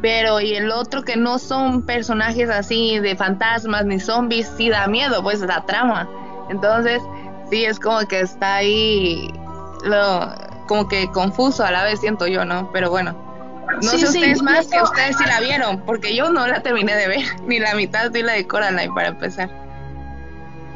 Pero 0.00 0.40
y 0.40 0.54
el 0.54 0.70
otro 0.70 1.02
que 1.02 1.16
no 1.16 1.38
son 1.38 1.82
personajes 1.82 2.50
así 2.50 2.98
de 2.98 3.14
fantasmas 3.14 3.84
ni 3.84 4.00
zombies, 4.00 4.50
sí 4.56 4.68
da 4.68 4.88
miedo, 4.88 5.22
pues 5.22 5.40
la 5.40 5.64
trama. 5.64 6.08
Entonces, 6.50 7.00
sí 7.50 7.64
es 7.64 7.78
como 7.78 8.00
que 8.08 8.20
está 8.20 8.56
ahí, 8.56 9.32
lo, 9.84 10.34
como 10.66 10.88
que 10.88 11.08
confuso 11.12 11.64
a 11.64 11.70
la 11.70 11.84
vez, 11.84 12.00
siento 12.00 12.26
yo, 12.26 12.44
¿no? 12.44 12.70
Pero 12.72 12.90
bueno. 12.90 13.16
No 13.80 13.90
sé 13.90 14.04
ustedes 14.04 14.42
más 14.42 14.66
que 14.66 14.82
ustedes 14.82 15.16
sí 15.16 15.24
la 15.24 15.40
vieron, 15.40 15.80
porque 15.82 16.14
yo 16.14 16.30
no 16.30 16.46
la 16.46 16.60
terminé 16.62 16.94
de 16.94 17.08
ver, 17.08 17.24
ni 17.46 17.58
la 17.58 17.74
mitad 17.74 18.10
de 18.10 18.22
la 18.22 18.32
de 18.32 18.46
Coraline 18.46 18.92
para 18.92 19.08
empezar. 19.08 19.61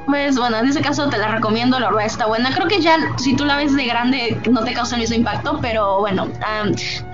Pues 0.06 0.38
bueno, 0.38 0.58
en 0.58 0.68
ese 0.68 0.80
caso 0.80 1.08
te 1.08 1.18
la 1.18 1.28
recomiendo, 1.28 1.80
la 1.80 1.90
verdad 1.90 2.06
está 2.06 2.26
buena. 2.26 2.54
Creo 2.54 2.68
que 2.68 2.80
ya 2.80 2.96
si 3.18 3.34
tú 3.34 3.44
la 3.44 3.56
ves 3.56 3.74
de 3.74 3.86
grande 3.86 4.40
no 4.48 4.62
te 4.62 4.72
causa 4.72 4.94
el 4.94 5.00
mismo 5.00 5.16
impacto, 5.16 5.58
pero 5.60 5.98
bueno, 5.98 6.28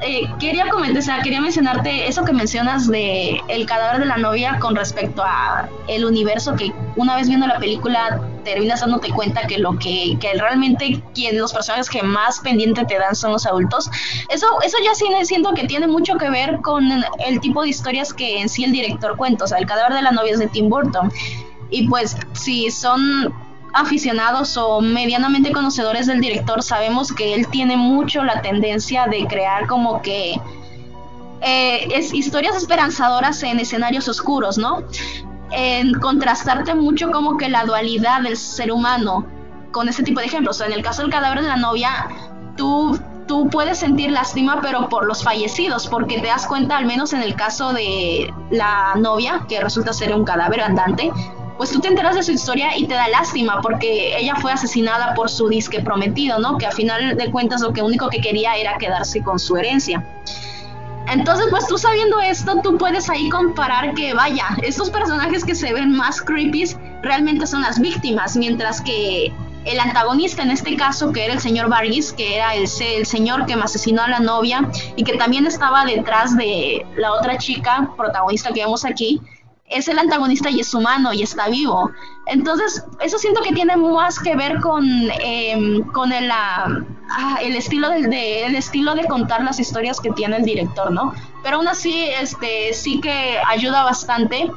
eh, 0.02 0.28
quería 0.38 0.68
comentar, 0.68 0.98
o 0.98 1.02
sea, 1.02 1.22
quería 1.22 1.40
mencionarte 1.40 2.06
eso 2.06 2.22
que 2.24 2.34
mencionas 2.34 2.88
de 2.88 3.40
el 3.48 3.64
cadáver 3.64 4.00
de 4.00 4.06
la 4.06 4.18
novia 4.18 4.58
con 4.58 4.76
respecto 4.76 5.22
a 5.24 5.68
el 5.88 6.04
universo 6.04 6.54
que 6.54 6.70
una 6.96 7.16
vez 7.16 7.28
viendo 7.28 7.46
la 7.46 7.58
película 7.58 8.20
terminas 8.44 8.80
dándote 8.80 9.10
cuenta 9.10 9.46
que 9.46 9.58
lo 9.58 9.78
que, 9.78 10.18
que 10.20 10.34
realmente 10.34 11.02
quien 11.14 11.38
los 11.38 11.52
personajes 11.52 11.88
que 11.88 12.02
más 12.02 12.40
pendiente 12.40 12.84
te 12.84 12.98
dan 12.98 13.14
son 13.14 13.32
los 13.32 13.46
adultos. 13.46 13.90
Eso, 14.28 14.46
eso 14.62 14.76
ya 14.84 14.94
sí 14.94 15.06
siento 15.22 15.54
que 15.54 15.66
tiene 15.66 15.86
mucho 15.86 16.16
que 16.16 16.28
ver 16.28 16.58
con 16.60 16.84
el 17.24 17.40
tipo 17.40 17.62
de 17.62 17.68
historias 17.68 18.12
que 18.12 18.40
en 18.40 18.48
sí 18.48 18.64
el 18.64 18.72
director 18.72 19.16
cuenta. 19.16 19.44
O 19.44 19.46
sea, 19.46 19.58
el 19.58 19.66
cadáver 19.66 19.94
de 19.94 20.02
la 20.02 20.10
novia 20.10 20.32
es 20.32 20.38
de 20.40 20.48
Tim 20.48 20.68
Burton. 20.68 21.10
Y 21.72 21.88
pues 21.88 22.16
si 22.34 22.70
son 22.70 23.34
aficionados 23.72 24.56
o 24.56 24.80
medianamente 24.80 25.50
conocedores 25.50 26.06
del 26.06 26.20
director, 26.20 26.62
sabemos 26.62 27.12
que 27.12 27.34
él 27.34 27.48
tiene 27.48 27.76
mucho 27.76 28.22
la 28.22 28.42
tendencia 28.42 29.06
de 29.06 29.26
crear 29.26 29.66
como 29.66 30.02
que 30.02 30.38
eh, 31.40 31.88
historias 32.12 32.54
esperanzadoras 32.56 33.42
en 33.42 33.58
escenarios 33.58 34.08
oscuros, 34.08 34.58
¿no? 34.58 34.84
En 35.50 35.94
contrastarte 35.94 36.74
mucho 36.74 37.10
como 37.10 37.36
que 37.36 37.48
la 37.48 37.64
dualidad 37.64 38.22
del 38.22 38.36
ser 38.36 38.70
humano 38.70 39.26
con 39.72 39.88
ese 39.88 40.02
tipo 40.02 40.20
de 40.20 40.26
ejemplos. 40.26 40.56
O 40.56 40.58
sea, 40.58 40.66
en 40.66 40.74
el 40.74 40.82
caso 40.82 41.02
del 41.02 41.10
cadáver 41.10 41.42
de 41.42 41.48
la 41.48 41.56
novia, 41.56 42.08
tú, 42.56 42.98
tú 43.26 43.48
puedes 43.48 43.78
sentir 43.78 44.12
lástima, 44.12 44.60
pero 44.60 44.88
por 44.88 45.06
los 45.06 45.24
fallecidos, 45.24 45.88
porque 45.88 46.20
te 46.20 46.28
das 46.28 46.46
cuenta, 46.46 46.76
al 46.76 46.86
menos 46.86 47.12
en 47.12 47.22
el 47.22 47.34
caso 47.34 47.72
de 47.72 48.32
la 48.50 48.94
novia, 48.96 49.46
que 49.48 49.60
resulta 49.60 49.92
ser 49.92 50.14
un 50.14 50.24
cadáver 50.24 50.60
andante, 50.60 51.10
pues 51.62 51.70
tú 51.70 51.78
te 51.78 51.86
enteras 51.86 52.16
de 52.16 52.24
su 52.24 52.32
historia 52.32 52.76
y 52.76 52.88
te 52.88 52.94
da 52.94 53.06
lástima 53.06 53.60
porque 53.60 54.16
ella 54.18 54.34
fue 54.34 54.50
asesinada 54.50 55.14
por 55.14 55.30
su 55.30 55.48
disque 55.48 55.78
prometido, 55.78 56.40
¿no? 56.40 56.58
Que 56.58 56.66
a 56.66 56.72
final 56.72 57.16
de 57.16 57.30
cuentas 57.30 57.60
lo 57.60 57.72
que 57.72 57.82
único 57.82 58.08
que 58.08 58.20
quería 58.20 58.56
era 58.56 58.78
quedarse 58.78 59.22
con 59.22 59.38
su 59.38 59.56
herencia. 59.56 60.04
Entonces, 61.06 61.46
pues 61.50 61.68
tú 61.68 61.78
sabiendo 61.78 62.18
esto, 62.18 62.60
tú 62.64 62.76
puedes 62.78 63.08
ahí 63.08 63.28
comparar 63.28 63.94
que, 63.94 64.12
vaya, 64.12 64.44
estos 64.64 64.90
personajes 64.90 65.44
que 65.44 65.54
se 65.54 65.72
ven 65.72 65.92
más 65.92 66.20
creepy 66.20 66.64
realmente 67.00 67.46
son 67.46 67.62
las 67.62 67.78
víctimas, 67.78 68.36
mientras 68.36 68.80
que 68.80 69.32
el 69.64 69.78
antagonista 69.78 70.42
en 70.42 70.50
este 70.50 70.76
caso, 70.76 71.12
que 71.12 71.26
era 71.26 71.34
el 71.34 71.40
señor 71.40 71.68
Vargas, 71.68 72.12
que 72.12 72.34
era 72.34 72.56
el, 72.56 72.64
el, 72.80 73.06
señor 73.06 73.46
que 73.46 73.54
me 73.54 73.62
asesinó 73.62 74.02
a 74.02 74.08
la 74.08 74.18
novia 74.18 74.68
y 74.96 75.04
que 75.04 75.16
también 75.16 75.46
estaba 75.46 75.84
detrás 75.84 76.36
de 76.36 76.84
la 76.96 77.12
otra 77.12 77.38
chica 77.38 77.88
protagonista 77.96 78.52
que 78.52 78.62
vemos 78.62 78.84
aquí, 78.84 79.20
es 79.74 79.88
el 79.88 79.98
antagonista 79.98 80.50
y 80.50 80.60
es 80.60 80.72
humano 80.74 81.12
y 81.12 81.22
está 81.22 81.48
vivo. 81.48 81.90
Entonces, 82.26 82.84
eso 83.00 83.18
siento 83.18 83.42
que 83.42 83.52
tiene 83.52 83.76
más 83.76 84.18
que 84.18 84.36
ver 84.36 84.60
con, 84.60 84.84
em, 85.20 85.82
con 85.92 86.12
el, 86.12 86.30
ah, 86.30 86.68
el, 87.42 87.56
estilo 87.56 87.88
de, 87.90 88.44
el 88.46 88.54
estilo 88.54 88.94
de 88.94 89.04
contar 89.04 89.42
las 89.42 89.58
historias 89.58 90.00
que 90.00 90.10
tiene 90.10 90.36
el 90.36 90.44
director, 90.44 90.90
¿no? 90.90 91.12
Pero 91.42 91.56
aún 91.56 91.68
así, 91.68 92.04
este, 92.20 92.72
sí 92.72 93.00
que 93.00 93.38
ayuda 93.46 93.82
bastante 93.84 94.50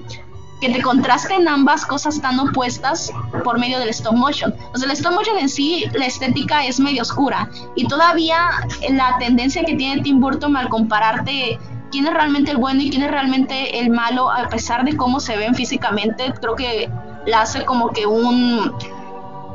que 0.62 0.70
te 0.70 0.82
contrasten 0.82 1.48
ambas 1.48 1.86
cosas 1.86 2.22
tan 2.22 2.40
opuestas 2.40 3.12
por 3.44 3.60
medio 3.60 3.80
del 3.80 3.90
stop 3.90 4.14
motion. 4.14 4.54
O 4.74 4.78
sea, 4.78 4.86
el 4.86 4.92
stop 4.94 5.14
motion 5.14 5.38
en 5.38 5.50
sí, 5.50 5.86
la 5.94 6.06
estética 6.06 6.66
es 6.66 6.80
medio 6.80 7.02
oscura 7.02 7.50
y 7.76 7.88
todavía 7.88 8.50
la 8.90 9.18
tendencia 9.20 9.64
que 9.64 9.76
tiene 9.76 10.02
Tim 10.02 10.20
Burton 10.20 10.56
al 10.56 10.70
compararte 10.70 11.60
quién 11.96 12.08
es 12.08 12.14
realmente 12.14 12.52
el 12.52 12.58
bueno 12.58 12.82
y 12.82 12.90
quién 12.90 13.04
es 13.04 13.12
realmente 13.12 13.80
el 13.80 13.90
malo, 13.90 14.30
a 14.30 14.50
pesar 14.50 14.84
de 14.84 14.98
cómo 14.98 15.22
se 15.22 15.38
ven 15.38 15.56
físicamente, 15.56 16.34
creo 16.42 16.54
que 16.54 16.90
la 17.26 17.44
hace 17.44 17.64
como 17.64 17.92
que 17.92 18.06
un, 18.06 18.74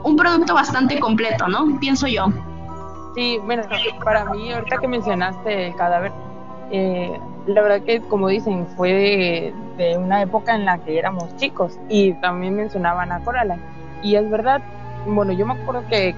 un 0.04 0.16
producto 0.16 0.54
bastante 0.54 0.98
completo, 0.98 1.48
¿no? 1.48 1.78
Pienso 1.78 2.06
yo. 2.06 2.28
Sí, 3.14 3.38
bueno, 3.44 3.64
para 4.02 4.24
mí, 4.24 4.50
ahorita 4.50 4.78
que 4.78 4.88
mencionaste 4.88 5.66
el 5.66 5.74
cadáver, 5.76 6.12
eh, 6.70 7.20
la 7.46 7.60
verdad 7.60 7.82
que, 7.82 8.00
como 8.00 8.28
dicen, 8.28 8.66
fue 8.74 9.52
de, 9.76 9.98
una 9.98 10.22
época 10.22 10.54
en 10.54 10.64
la 10.64 10.78
que 10.78 10.98
éramos 10.98 11.36
chicos 11.36 11.78
y 11.90 12.14
también 12.14 12.56
mencionaban 12.56 13.12
a 13.12 13.20
Coraline. 13.20 13.60
Y 14.02 14.14
es 14.14 14.30
verdad, 14.30 14.62
bueno, 15.06 15.32
yo 15.32 15.44
me 15.44 15.52
acuerdo 15.52 15.84
que 15.90 16.14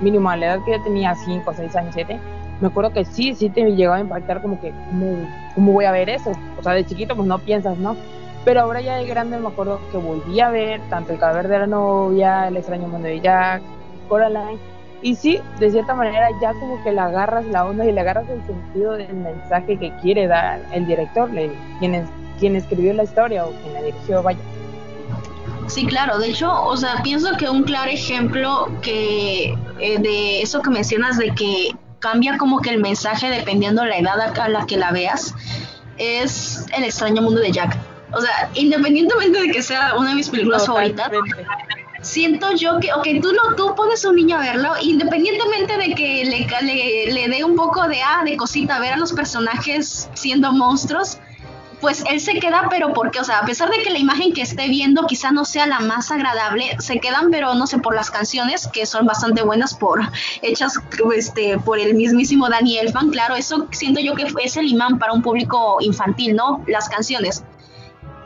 mínimo 0.00 0.30
a 0.30 0.36
la 0.36 0.46
edad 0.46 0.64
que 0.64 0.72
yo 0.72 0.82
tenía 0.82 1.14
5, 1.14 1.52
6 1.54 1.76
años, 1.76 1.94
7, 1.94 2.18
me 2.60 2.68
acuerdo 2.68 2.92
que 2.92 3.04
sí, 3.04 3.34
sí 3.34 3.48
te 3.48 3.62
llegaba 3.72 3.96
a 3.96 4.00
impactar 4.00 4.42
como 4.42 4.60
que, 4.60 4.72
¿cómo, 5.54 5.72
voy 5.72 5.84
a 5.84 5.92
ver 5.92 6.10
eso? 6.10 6.32
O 6.58 6.62
sea, 6.62 6.72
de 6.72 6.84
chiquito 6.84 7.16
pues 7.16 7.26
no 7.26 7.38
piensas, 7.38 7.78
¿no? 7.78 7.96
Pero 8.44 8.60
ahora 8.60 8.80
ya 8.80 8.96
de 8.96 9.06
grande 9.06 9.38
me 9.38 9.48
acuerdo 9.48 9.80
que 9.90 9.98
volví 9.98 10.40
a 10.40 10.50
ver 10.50 10.80
tanto 10.88 11.12
el 11.12 11.18
cadáver 11.18 11.48
de 11.48 11.58
la 11.58 11.66
novia, 11.66 12.48
el 12.48 12.56
extraño 12.56 12.88
mundo 12.88 13.08
de 13.08 13.20
Jack, 13.20 13.62
Coraline. 14.08 14.58
Y 15.02 15.14
sí, 15.14 15.40
de 15.58 15.70
cierta 15.70 15.94
manera 15.94 16.28
ya 16.42 16.52
como 16.54 16.82
que 16.82 16.92
le 16.92 17.00
agarras 17.00 17.46
la 17.46 17.64
onda 17.64 17.86
y 17.86 17.92
le 17.92 18.00
agarras 18.00 18.28
el 18.28 18.42
sentido 18.46 18.92
del 18.92 19.14
mensaje 19.14 19.78
que 19.78 19.90
quiere 20.02 20.26
dar 20.26 20.60
el 20.72 20.86
director, 20.86 21.30
quien, 21.78 22.06
quien 22.38 22.56
escribió 22.56 22.92
la 22.92 23.04
historia 23.04 23.46
o 23.46 23.52
quien 23.52 23.74
la 23.74 23.82
dirigió, 23.82 24.22
vaya. 24.22 24.40
Sí, 25.68 25.86
claro. 25.86 26.18
De 26.18 26.28
hecho, 26.28 26.52
o 26.64 26.76
sea, 26.76 27.00
pienso 27.02 27.36
que 27.36 27.48
un 27.48 27.62
claro 27.62 27.90
ejemplo 27.90 28.68
que 28.82 29.54
eh, 29.78 29.98
de 30.00 30.42
eso 30.42 30.60
que 30.60 30.70
mencionas 30.70 31.16
de 31.16 31.30
que 31.30 31.70
cambia 32.00 32.36
como 32.38 32.60
que 32.60 32.70
el 32.70 32.80
mensaje 32.80 33.30
dependiendo 33.30 33.82
de 33.82 33.88
la 33.88 33.98
edad 33.98 34.38
a 34.38 34.48
la 34.48 34.66
que 34.66 34.76
la 34.76 34.90
veas, 34.90 35.34
es 35.98 36.66
El 36.76 36.84
extraño 36.84 37.22
mundo 37.22 37.40
de 37.40 37.52
Jack. 37.52 37.76
O 38.12 38.20
sea, 38.20 38.50
independientemente 38.54 39.40
de 39.40 39.50
que 39.50 39.62
sea 39.62 39.94
una 39.96 40.10
de 40.10 40.16
mis 40.16 40.28
películas 40.28 40.66
favoritas, 40.66 41.10
siento 42.02 42.52
yo 42.56 42.80
que, 42.80 42.92
ok, 42.92 43.06
tú, 43.22 43.32
lo, 43.32 43.54
tú 43.54 43.74
pones 43.76 44.04
a 44.04 44.08
un 44.08 44.16
niño 44.16 44.36
a 44.36 44.40
verlo, 44.40 44.72
independientemente 44.80 45.76
de 45.76 45.94
que 45.94 46.24
le, 46.24 46.46
le, 46.62 47.12
le 47.12 47.28
dé 47.28 47.44
un 47.44 47.54
poco 47.54 47.86
de, 47.86 48.00
ah, 48.02 48.22
de 48.24 48.36
cosita 48.36 48.80
ver 48.80 48.94
a 48.94 48.96
los 48.96 49.12
personajes 49.12 50.08
siendo 50.14 50.52
monstruos, 50.52 51.18
pues 51.80 52.04
él 52.10 52.20
se 52.20 52.34
queda, 52.34 52.66
pero 52.70 52.92
porque, 52.92 53.20
o 53.20 53.24
sea, 53.24 53.38
a 53.38 53.46
pesar 53.46 53.70
de 53.70 53.78
que 53.82 53.90
la 53.90 53.98
imagen 53.98 54.32
que 54.32 54.42
esté 54.42 54.68
viendo 54.68 55.06
quizá 55.06 55.32
no 55.32 55.44
sea 55.44 55.66
la 55.66 55.80
más 55.80 56.10
agradable, 56.10 56.76
se 56.78 56.98
quedan, 56.98 57.30
pero 57.30 57.54
no 57.54 57.66
sé, 57.66 57.78
por 57.78 57.94
las 57.94 58.10
canciones, 58.10 58.68
que 58.68 58.86
son 58.86 59.06
bastante 59.06 59.42
buenas, 59.42 59.74
por 59.74 60.00
hechas 60.42 60.74
este, 61.14 61.58
por 61.58 61.78
el 61.78 61.94
mismísimo 61.94 62.48
Danny 62.48 62.78
Elfman, 62.78 63.10
claro, 63.10 63.36
eso 63.36 63.66
siento 63.70 64.00
yo 64.00 64.14
que 64.14 64.26
es 64.42 64.56
el 64.56 64.68
imán 64.68 64.98
para 64.98 65.12
un 65.12 65.22
público 65.22 65.78
infantil, 65.80 66.36
¿no? 66.36 66.62
Las 66.66 66.88
canciones. 66.88 67.42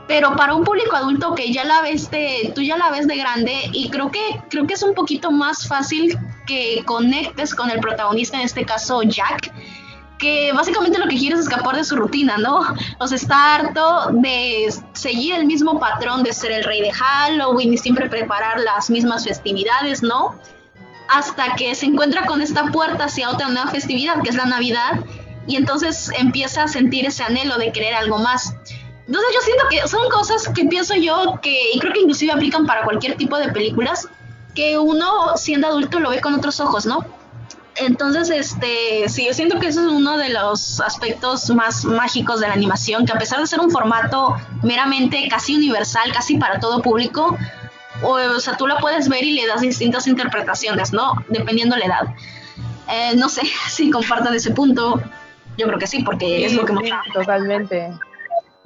Pero 0.07 0.35
para 0.35 0.53
un 0.53 0.63
público 0.63 0.95
adulto 0.95 1.33
que 1.33 1.51
ya 1.51 1.63
la 1.63 1.81
ves 1.81 2.11
de, 2.11 2.51
tú 2.53 2.61
ya 2.61 2.77
la 2.77 2.91
ves 2.91 3.07
de 3.07 3.17
grande 3.17 3.55
y 3.71 3.89
creo 3.89 4.11
que, 4.11 4.21
creo 4.49 4.67
que 4.67 4.75
es 4.75 4.83
un 4.83 4.93
poquito 4.93 5.31
más 5.31 5.67
fácil 5.67 6.17
que 6.45 6.83
conectes 6.85 7.55
con 7.55 7.71
el 7.71 7.79
protagonista, 7.79 8.37
en 8.37 8.43
este 8.43 8.65
caso 8.65 9.01
Jack, 9.01 9.51
que 10.17 10.51
básicamente 10.53 10.97
lo 10.97 11.07
que 11.07 11.17
quiere 11.17 11.35
es 11.35 11.41
escapar 11.41 11.75
de 11.75 11.83
su 11.83 11.95
rutina, 11.95 12.37
¿no? 12.37 12.61
O 12.99 13.07
sea, 13.07 13.17
está 13.17 13.55
harto 13.55 14.09
de 14.13 14.73
seguir 14.93 15.35
el 15.35 15.45
mismo 15.45 15.79
patrón 15.79 16.23
de 16.23 16.33
ser 16.33 16.51
el 16.51 16.63
rey 16.63 16.81
de 16.81 16.91
Halloween 16.91 17.73
y 17.73 17.77
siempre 17.77 18.09
preparar 18.09 18.59
las 18.59 18.89
mismas 18.89 19.25
festividades, 19.25 20.03
¿no? 20.03 20.35
Hasta 21.09 21.55
que 21.55 21.75
se 21.75 21.85
encuentra 21.85 22.25
con 22.25 22.41
esta 22.41 22.67
puerta 22.71 23.05
hacia 23.05 23.29
otra 23.29 23.49
nueva 23.49 23.69
festividad, 23.69 24.21
que 24.23 24.29
es 24.29 24.35
la 24.35 24.45
Navidad, 24.45 24.99
y 25.47 25.57
entonces 25.57 26.09
empieza 26.17 26.63
a 26.63 26.67
sentir 26.67 27.05
ese 27.05 27.23
anhelo 27.23 27.57
de 27.57 27.71
querer 27.71 27.93
algo 27.93 28.17
más. 28.17 28.55
Entonces 29.07 29.31
yo 29.33 29.41
siento 29.41 29.63
que 29.69 29.87
son 29.87 30.09
cosas 30.09 30.49
que 30.49 30.65
pienso 30.65 30.95
yo 30.95 31.39
que, 31.41 31.73
y 31.73 31.79
creo 31.79 31.93
que 31.93 31.99
inclusive 31.99 32.31
aplican 32.31 32.65
para 32.65 32.83
cualquier 32.83 33.17
tipo 33.17 33.37
de 33.37 33.49
películas, 33.49 34.07
que 34.55 34.79
uno 34.79 35.35
siendo 35.35 35.67
adulto 35.67 35.99
lo 35.99 36.09
ve 36.09 36.21
con 36.21 36.33
otros 36.33 36.59
ojos, 36.59 36.85
¿no? 36.85 37.05
Entonces, 37.77 38.29
este, 38.29 39.09
sí, 39.09 39.25
yo 39.27 39.33
siento 39.33 39.59
que 39.59 39.67
eso 39.67 39.81
es 39.81 39.91
uno 39.91 40.17
de 40.17 40.29
los 40.29 40.79
aspectos 40.79 41.49
más 41.49 41.83
mágicos 41.83 42.39
de 42.39 42.47
la 42.47 42.53
animación, 42.53 43.05
que 43.05 43.11
a 43.11 43.17
pesar 43.17 43.39
de 43.39 43.47
ser 43.47 43.59
un 43.59 43.69
formato 43.69 44.35
meramente 44.63 45.27
casi 45.29 45.55
universal, 45.55 46.11
casi 46.13 46.37
para 46.37 46.59
todo 46.59 46.81
público, 46.81 47.37
o, 48.01 48.39
sea, 48.39 48.55
tú 48.55 48.67
la 48.67 48.77
puedes 48.77 49.09
ver 49.09 49.23
y 49.23 49.33
le 49.33 49.47
das 49.47 49.61
distintas 49.61 50.07
interpretaciones, 50.07 50.93
¿no? 50.93 51.13
Dependiendo 51.29 51.75
la 51.75 51.85
edad. 51.85 52.15
Eh, 52.89 53.15
no 53.17 53.27
sé 53.27 53.41
si 53.69 53.89
compartan 53.89 54.33
ese 54.33 54.51
punto. 54.51 55.01
Yo 55.57 55.67
creo 55.67 55.79
que 55.79 55.87
sí, 55.87 56.03
porque 56.03 56.45
es 56.45 56.53
lo 56.53 56.65
que 56.65 56.73
sí, 56.75 56.91
Totalmente, 57.13 57.91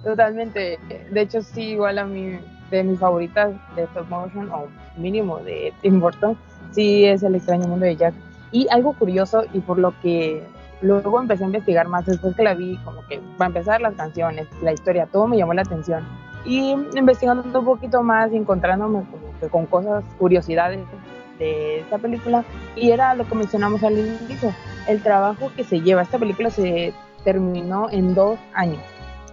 totalmente. 0.03 0.79
De 1.11 1.21
hecho, 1.21 1.41
sí, 1.41 1.61
igual 1.61 1.99
a 1.99 2.05
mí, 2.05 2.39
de 2.71 2.83
mis 2.83 2.99
favoritas 2.99 3.51
de 3.75 3.83
stop 3.83 4.07
motion, 4.09 4.51
o 4.51 4.67
mínimo 4.97 5.39
de 5.39 5.71
Tim 5.81 5.99
Burton, 5.99 6.35
sí 6.71 7.05
es 7.05 7.21
El 7.21 7.35
extraño 7.35 7.67
mundo 7.67 7.85
de 7.85 7.95
Jack 7.95 8.15
y 8.51 8.67
algo 8.69 8.93
curioso 8.93 9.43
y 9.53 9.59
por 9.59 9.77
lo 9.77 9.93
que 10.01 10.43
luego 10.81 11.19
empecé 11.19 11.43
a 11.43 11.47
investigar 11.47 11.87
más 11.87 12.05
después 12.05 12.35
que 12.35 12.43
la 12.43 12.53
vi, 12.53 12.77
como 12.83 13.05
que 13.07 13.19
va 13.39 13.45
a 13.45 13.47
empezar 13.47 13.81
las 13.81 13.95
canciones, 13.95 14.47
la 14.61 14.71
historia, 14.71 15.07
todo 15.11 15.27
me 15.27 15.37
llamó 15.37 15.53
la 15.53 15.61
atención. 15.61 16.05
Y 16.45 16.71
investigando 16.95 17.59
un 17.59 17.65
poquito 17.65 18.01
más 18.01 18.31
y 18.31 18.37
encontrándome 18.37 19.03
como 19.11 19.39
que 19.39 19.49
con 19.49 19.65
cosas, 19.65 20.03
curiosidades 20.17 20.79
de 21.37 21.79
esta 21.81 21.97
película, 21.97 22.43
y 22.75 22.91
era 22.91 23.13
lo 23.15 23.27
que 23.27 23.35
mencionamos 23.35 23.83
al 23.83 23.97
inicio, 23.97 24.53
el 24.87 25.01
trabajo 25.01 25.51
que 25.55 25.63
se 25.63 25.81
lleva. 25.81 26.01
Esta 26.01 26.17
película 26.17 26.49
se 26.49 26.93
terminó 27.23 27.89
en 27.91 28.15
dos 28.15 28.39
años. 28.53 28.79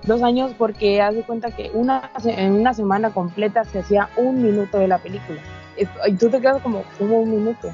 Dos 0.05 0.23
años 0.23 0.53
porque 0.57 1.01
haz 1.01 1.15
de 1.15 1.23
cuenta 1.23 1.51
que 1.51 1.71
una, 1.75 2.11
en 2.25 2.53
una 2.53 2.75
semana 2.75 3.11
completa 3.11 3.65
se 3.65 3.81
hacía 3.81 4.09
un 4.17 4.43
minuto 4.43 4.79
de 4.79 4.89
la 4.89 4.99
película. 4.99 5.41
Y 6.07 6.13
tú 6.15 6.29
te 6.29 6.41
quedas 6.41 6.63
como, 6.63 6.85
como 6.99 7.21
un 7.21 7.31
minuto 7.31 7.71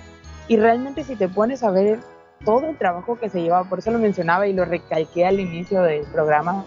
y 0.48 0.56
realmente 0.56 1.04
si 1.04 1.16
te 1.16 1.28
pones 1.28 1.62
a 1.62 1.70
ver 1.70 2.00
todo 2.44 2.68
el 2.68 2.76
trabajo 2.76 3.18
que 3.18 3.28
se 3.28 3.42
lleva, 3.42 3.64
por 3.64 3.78
eso 3.78 3.90
lo 3.90 3.98
mencionaba 3.98 4.46
y 4.46 4.52
lo 4.52 4.64
recalqué 4.64 5.26
al 5.26 5.40
inicio 5.40 5.82
del 5.82 6.04
programa, 6.06 6.64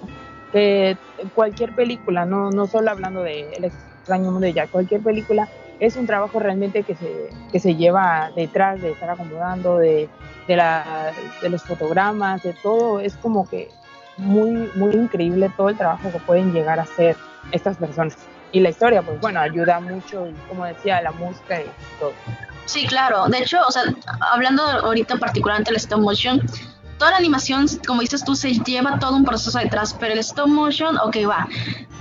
que 0.51 0.98
cualquier 1.34 1.75
película, 1.75 2.25
no, 2.25 2.50
no 2.51 2.65
solo 2.67 2.91
hablando 2.91 3.24
de 3.24 3.53
El 3.53 3.65
extraño 3.65 4.32
mundo 4.32 4.46
de 4.48 4.53
Jack, 4.53 4.72
cualquier 4.72 5.01
película 5.01 5.50
es 5.79 5.98
un 5.98 6.05
trabajo 6.05 6.40
realmente 6.40 6.83
que 6.83 6.96
se, 6.96 7.29
que 7.51 7.59
se 7.59 7.75
lleva 7.75 8.31
detrás 8.35 8.81
de 8.81 8.92
estar 8.92 9.09
acomodando, 9.09 9.77
de, 9.77 10.07
de, 10.48 10.55
la, 10.55 11.11
de 11.42 11.50
los 11.50 11.64
fotogramas, 11.64 12.44
de 12.44 12.53
todo, 12.64 13.00
es 13.00 13.18
como 13.18 13.48
que 13.50 13.70
muy, 14.18 14.70
muy 14.75 14.94
increíble 14.94 15.51
todo 15.57 15.70
el 15.70 15.77
trabajo 15.77 16.11
que 16.11 16.20
pueden 16.20 16.53
llegar 16.53 16.79
a 16.79 16.83
hacer 16.83 17.18
estas 17.51 17.77
personas. 17.77 18.16
Y 18.51 18.61
la 18.61 18.70
historia, 18.70 19.01
pues 19.01 19.20
bueno, 19.20 19.42
ayuda 19.42 19.81
mucho, 19.81 20.29
como 20.48 20.64
decía, 20.64 21.01
la 21.01 21.11
música 21.11 21.59
y 21.59 21.66
todo. 22.00 22.14
Sí, 22.66 22.86
claro. 22.88 23.28
De 23.28 23.40
hecho, 23.40 23.58
o 23.68 23.72
sea, 23.72 23.84
hablando 24.32 24.64
ahorita 24.64 25.18
particularmente 25.18 25.72
del 25.72 25.78
stop 25.78 26.00
motion, 26.00 26.42
toda 26.98 27.12
la 27.12 27.18
animación, 27.18 27.68
como 27.86 28.01
dices 28.01 28.24
tú, 28.24 28.36
se 28.36 28.54
lleva 28.54 29.00
todo 29.00 29.16
un 29.16 29.25
proceso 29.25 29.60
detrás, 29.60 29.96
pero 30.00 30.14
el 30.14 30.20
stop 30.20 30.48
motion, 30.48 30.98
ok, 30.98 31.18
va, 31.30 31.48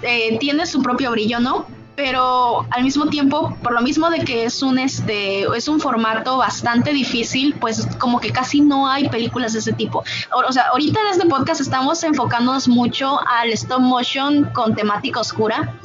eh, 0.02 0.38
tiene 0.38 0.66
su 0.66 0.82
propio 0.82 1.10
brillo, 1.10 1.40
¿no? 1.40 1.66
Pero 1.96 2.66
al 2.72 2.82
mismo 2.82 3.06
tiempo, 3.06 3.56
por 3.62 3.72
lo 3.72 3.80
mismo 3.80 4.10
de 4.10 4.24
que 4.24 4.44
es 4.44 4.62
un 4.64 4.80
este 4.80 5.42
es 5.56 5.68
un 5.68 5.78
formato 5.78 6.38
bastante 6.38 6.92
difícil, 6.92 7.54
pues 7.60 7.86
como 7.98 8.18
que 8.18 8.30
casi 8.30 8.60
no 8.60 8.88
hay 8.88 9.08
películas 9.08 9.52
de 9.52 9.60
ese 9.60 9.72
tipo. 9.72 10.02
O, 10.32 10.48
o 10.48 10.52
sea, 10.52 10.64
ahorita 10.72 11.00
en 11.00 11.06
este 11.12 11.26
podcast 11.28 11.60
estamos 11.60 12.02
enfocándonos 12.02 12.66
mucho 12.66 13.20
al 13.28 13.50
stop 13.50 13.80
motion 13.80 14.44
con 14.52 14.74
temática 14.74 15.20
oscura, 15.20 15.78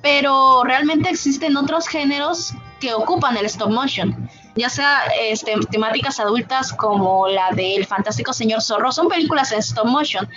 pero 0.00 0.62
realmente 0.64 1.10
existen 1.10 1.54
otros 1.58 1.86
géneros 1.86 2.54
que 2.82 2.92
ocupan 2.92 3.36
el 3.36 3.46
stop 3.46 3.70
motion, 3.70 4.28
ya 4.56 4.68
sea 4.68 5.04
este, 5.20 5.54
temáticas 5.70 6.18
adultas 6.18 6.72
como 6.72 7.28
la 7.28 7.52
del 7.52 7.86
fantástico 7.86 8.32
señor 8.32 8.60
zorro, 8.60 8.90
son 8.90 9.06
películas 9.08 9.52
en 9.52 9.60
stop 9.60 9.86
motion 9.86 10.28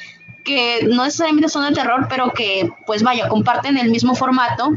que 0.44 0.88
no 0.88 1.06
necesariamente 1.06 1.50
son 1.50 1.68
de 1.68 1.74
terror, 1.74 2.06
pero 2.08 2.32
que 2.32 2.70
pues 2.86 3.02
vaya, 3.02 3.28
comparten 3.30 3.80
el 3.80 3.90
mismo 3.90 4.14
formato 4.14 4.70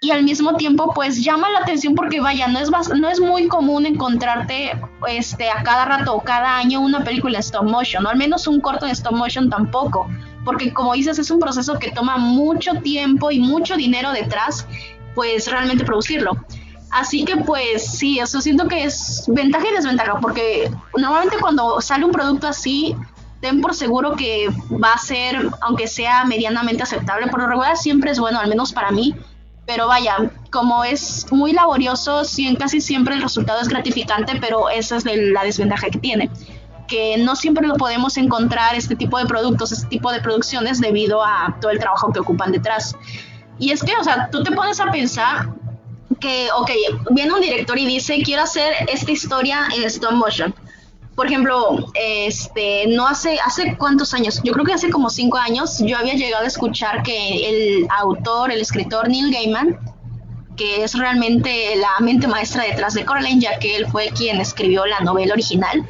y 0.00 0.12
al 0.12 0.22
mismo 0.22 0.54
tiempo 0.54 0.92
pues 0.94 1.24
llama 1.24 1.50
la 1.50 1.58
atención 1.58 1.96
porque 1.96 2.20
vaya, 2.20 2.46
no 2.46 2.60
es, 2.60 2.70
no 2.94 3.08
es 3.08 3.18
muy 3.18 3.48
común 3.48 3.84
encontrarte 3.84 4.78
este, 5.08 5.50
a 5.50 5.64
cada 5.64 5.86
rato 5.86 6.14
o 6.14 6.22
cada 6.22 6.56
año 6.56 6.80
una 6.80 7.02
película 7.02 7.38
en 7.38 7.40
stop 7.40 7.64
motion, 7.64 8.06
o 8.06 8.10
al 8.10 8.16
menos 8.16 8.46
un 8.46 8.60
corto 8.60 8.86
en 8.86 8.92
stop 8.92 9.14
motion 9.14 9.50
tampoco, 9.50 10.08
porque 10.44 10.72
como 10.72 10.92
dices 10.92 11.18
es 11.18 11.32
un 11.32 11.40
proceso 11.40 11.80
que 11.80 11.90
toma 11.90 12.16
mucho 12.16 12.74
tiempo 12.74 13.32
y 13.32 13.40
mucho 13.40 13.74
dinero 13.74 14.12
detrás, 14.12 14.68
pues 15.16 15.50
realmente 15.50 15.84
producirlo. 15.84 16.36
Así 16.96 17.26
que 17.26 17.36
pues 17.36 17.98
sí, 17.98 18.20
eso 18.20 18.40
siento 18.40 18.68
que 18.68 18.84
es 18.84 19.24
ventaja 19.28 19.68
y 19.68 19.74
desventaja, 19.74 20.18
porque 20.18 20.72
normalmente 20.96 21.36
cuando 21.38 21.78
sale 21.82 22.06
un 22.06 22.10
producto 22.10 22.48
así, 22.48 22.96
ten 23.42 23.60
por 23.60 23.74
seguro 23.74 24.16
que 24.16 24.48
va 24.82 24.94
a 24.94 24.98
ser, 24.98 25.46
aunque 25.60 25.88
sea 25.88 26.24
medianamente 26.24 26.84
aceptable, 26.84 27.26
por 27.26 27.40
lo 27.40 27.48
regular 27.48 27.76
siempre 27.76 28.12
es 28.12 28.18
bueno, 28.18 28.40
al 28.40 28.48
menos 28.48 28.72
para 28.72 28.92
mí, 28.92 29.14
pero 29.66 29.88
vaya, 29.88 30.16
como 30.50 30.84
es 30.84 31.30
muy 31.30 31.52
laborioso, 31.52 32.22
casi 32.58 32.80
siempre 32.80 33.14
el 33.14 33.20
resultado 33.20 33.60
es 33.60 33.68
gratificante, 33.68 34.38
pero 34.40 34.70
esa 34.70 34.96
es 34.96 35.04
la 35.04 35.44
desventaja 35.44 35.90
que 35.90 35.98
tiene, 35.98 36.30
que 36.88 37.18
no 37.18 37.36
siempre 37.36 37.66
lo 37.66 37.74
podemos 37.74 38.16
encontrar 38.16 38.74
este 38.74 38.96
tipo 38.96 39.18
de 39.18 39.26
productos, 39.26 39.70
este 39.70 39.88
tipo 39.88 40.10
de 40.12 40.22
producciones 40.22 40.80
debido 40.80 41.22
a 41.22 41.58
todo 41.60 41.72
el 41.72 41.78
trabajo 41.78 42.10
que 42.10 42.20
ocupan 42.20 42.52
detrás. 42.52 42.96
Y 43.58 43.70
es 43.72 43.82
que, 43.82 43.92
o 44.00 44.04
sea, 44.04 44.30
tú 44.30 44.42
te 44.42 44.52
pones 44.52 44.80
a 44.80 44.90
pensar 44.90 45.50
que, 46.20 46.48
ok, 46.56 46.70
viene 47.10 47.32
un 47.32 47.40
director 47.40 47.78
y 47.78 47.86
dice, 47.86 48.22
quiero 48.22 48.42
hacer 48.42 48.74
esta 48.88 49.10
historia 49.10 49.68
en 49.74 49.84
stop 49.84 50.12
motion. 50.12 50.54
Por 51.14 51.26
ejemplo, 51.26 51.90
este, 51.94 52.86
no 52.88 53.06
hace, 53.06 53.38
hace 53.40 53.76
cuántos 53.78 54.12
años, 54.12 54.40
yo 54.44 54.52
creo 54.52 54.66
que 54.66 54.74
hace 54.74 54.90
como 54.90 55.08
cinco 55.08 55.38
años, 55.38 55.78
yo 55.78 55.96
había 55.96 56.14
llegado 56.14 56.44
a 56.44 56.46
escuchar 56.46 57.02
que 57.02 57.48
el 57.48 57.86
autor, 57.88 58.52
el 58.52 58.60
escritor 58.60 59.08
Neil 59.08 59.32
Gaiman, 59.32 59.78
que 60.56 60.84
es 60.84 60.94
realmente 60.94 61.76
la 61.76 62.04
mente 62.04 62.26
maestra 62.26 62.64
detrás 62.64 62.94
de 62.94 63.04
Coraline, 63.04 63.40
ya 63.40 63.58
que 63.58 63.76
él 63.76 63.86
fue 63.86 64.08
quien 64.08 64.40
escribió 64.40 64.84
la 64.84 65.00
novela 65.00 65.32
original, 65.32 65.86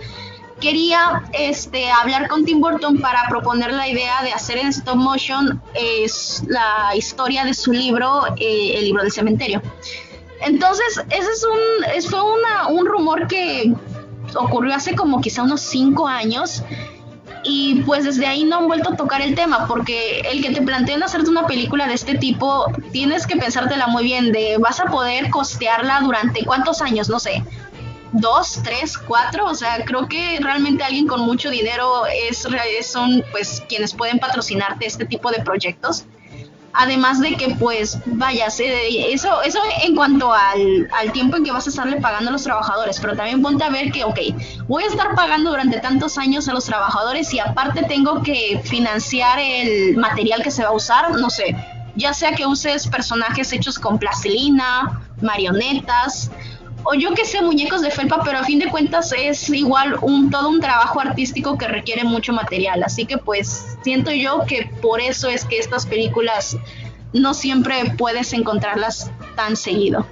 quería 0.61 1.25
este, 1.33 1.91
hablar 1.91 2.29
con 2.29 2.45
Tim 2.45 2.61
Burton 2.61 2.99
para 2.99 3.29
proponer 3.29 3.73
la 3.73 3.89
idea 3.89 4.23
de 4.23 4.33
hacer 4.33 4.59
en 4.59 4.69
stop 4.69 4.97
motion 4.97 5.61
la 6.49 6.95
historia 6.95 7.45
de 7.45 7.55
su 7.55 7.73
libro, 7.73 8.23
eh, 8.37 8.75
El 8.77 8.85
libro 8.85 9.03
del 9.03 9.13
cementerio. 9.13 9.63
Entonces, 10.43 11.03
ese 11.11 11.31
es 11.31 11.45
un, 11.45 12.11
fue 12.11 12.23
una, 12.23 12.69
un 12.69 12.87
rumor 12.87 13.27
que 13.27 13.75
ocurrió 14.35 14.75
hace 14.75 14.95
como 14.95 15.21
quizá 15.21 15.43
unos 15.43 15.61
cinco 15.61 16.07
años 16.07 16.63
y 17.43 17.83
pues 17.83 18.05
desde 18.05 18.27
ahí 18.27 18.45
no 18.45 18.57
han 18.57 18.67
vuelto 18.67 18.93
a 18.93 18.97
tocar 18.97 19.23
el 19.23 19.35
tema 19.35 19.67
porque 19.69 20.21
el 20.21 20.43
que 20.43 20.51
te 20.51 20.63
planteen 20.63 21.03
hacerte 21.03 21.31
una 21.31 21.47
película 21.47 21.87
de 21.87 21.95
este 21.95 22.17
tipo 22.17 22.67
tienes 22.93 23.27
que 23.27 23.37
pensártela 23.37 23.87
muy 23.87 24.03
bien 24.03 24.33
de 24.33 24.59
vas 24.59 24.81
a 24.81 24.87
poder 24.87 25.31
costearla 25.31 26.01
durante 26.01 26.45
cuántos 26.45 26.83
años, 26.83 27.09
no 27.09 27.21
sé, 27.21 27.45
dos, 28.13 28.61
tres, 28.65 28.99
cuatro, 28.99 29.47
o 29.47 29.55
sea, 29.55 29.85
creo 29.85 30.09
que 30.09 30.39
realmente 30.41 30.83
alguien 30.83 31.07
con 31.07 31.21
mucho 31.21 31.51
dinero 31.51 32.05
es, 32.07 32.47
son 32.87 33.25
pues 33.31 33.63
quienes 33.69 33.95
pueden 33.95 34.19
patrocinarte 34.19 34.87
este 34.87 35.07
tipo 35.07 35.31
de 35.31 35.41
proyectos. 35.41 36.05
Además 36.79 37.21
de 37.21 37.37
que, 37.37 37.55
pues, 37.59 37.99
vaya, 38.07 38.47
eso, 38.47 39.43
eso 39.43 39.59
en 39.83 39.97
cuanto 39.97 40.33
al, 40.33 40.89
al, 40.93 41.13
tiempo 41.13 41.37
en 41.37 41.45
que 41.45 41.51
vas 41.51 41.67
a 41.67 41.71
estarle 41.71 42.01
pagando 42.01 42.29
a 42.29 42.33
los 42.33 42.43
trabajadores, 42.43 42.99
pero 43.01 43.17
también 43.17 43.41
ponte 43.41 43.65
a 43.65 43.71
ver 43.71 43.91
que, 43.93 44.05
ok, 44.05 44.19
voy 44.69 44.85
a 44.85 44.87
estar 44.87 45.15
pagando 45.15 45.51
durante 45.51 45.81
tantos 45.81 46.19
años 46.19 46.49
a 46.49 46.53
los 46.53 46.67
trabajadores 46.67 47.33
y 47.33 47.39
aparte 47.39 47.85
tengo 47.85 48.23
que 48.23 48.61
financiar 48.65 49.39
el 49.39 49.97
material 49.97 50.43
que 50.43 50.51
se 50.51 50.63
va 50.63 50.69
a 50.69 50.73
usar, 50.73 51.19
no 51.19 51.31
sé, 51.31 51.57
ya 51.97 52.13
sea 52.13 52.33
que 52.33 52.47
uses 52.47 52.87
personajes 52.87 53.53
hechos 53.53 53.79
con 53.79 53.99
plastilina, 53.99 55.01
marionetas, 55.23 56.31
o 56.89 56.95
yo 56.95 57.15
que 57.15 57.25
sé, 57.25 57.43
muñecos 57.43 57.83
de 57.83 57.91
felpa, 57.91 58.23
pero 58.25 58.39
a 58.39 58.45
fin 58.45 58.59
de 58.61 58.69
cuentas 58.69 59.13
es 59.13 59.51
igual 59.51 59.99
un 60.03 60.31
todo 60.31 60.49
un 60.49 60.61
trabajo 60.61 61.01
artístico 61.01 61.59
que 61.59 61.67
requiere 61.67 62.05
mucho 62.05 62.33
material. 62.33 62.83
Así 62.85 63.07
que 63.07 63.19
pues 63.19 63.77
siento 63.83 64.13
yo 64.13 64.45
que 64.47 64.71
por 64.81 65.01
eso 65.01 65.29
es 65.29 65.45
que 65.45 65.59
estas 65.59 65.85
películas 65.85 66.57
no 67.13 67.35
siempre 67.35 67.75
puedes 67.99 68.33
encontrarlas 68.33 69.11
tan 69.35 69.57
seguido. 69.57 70.07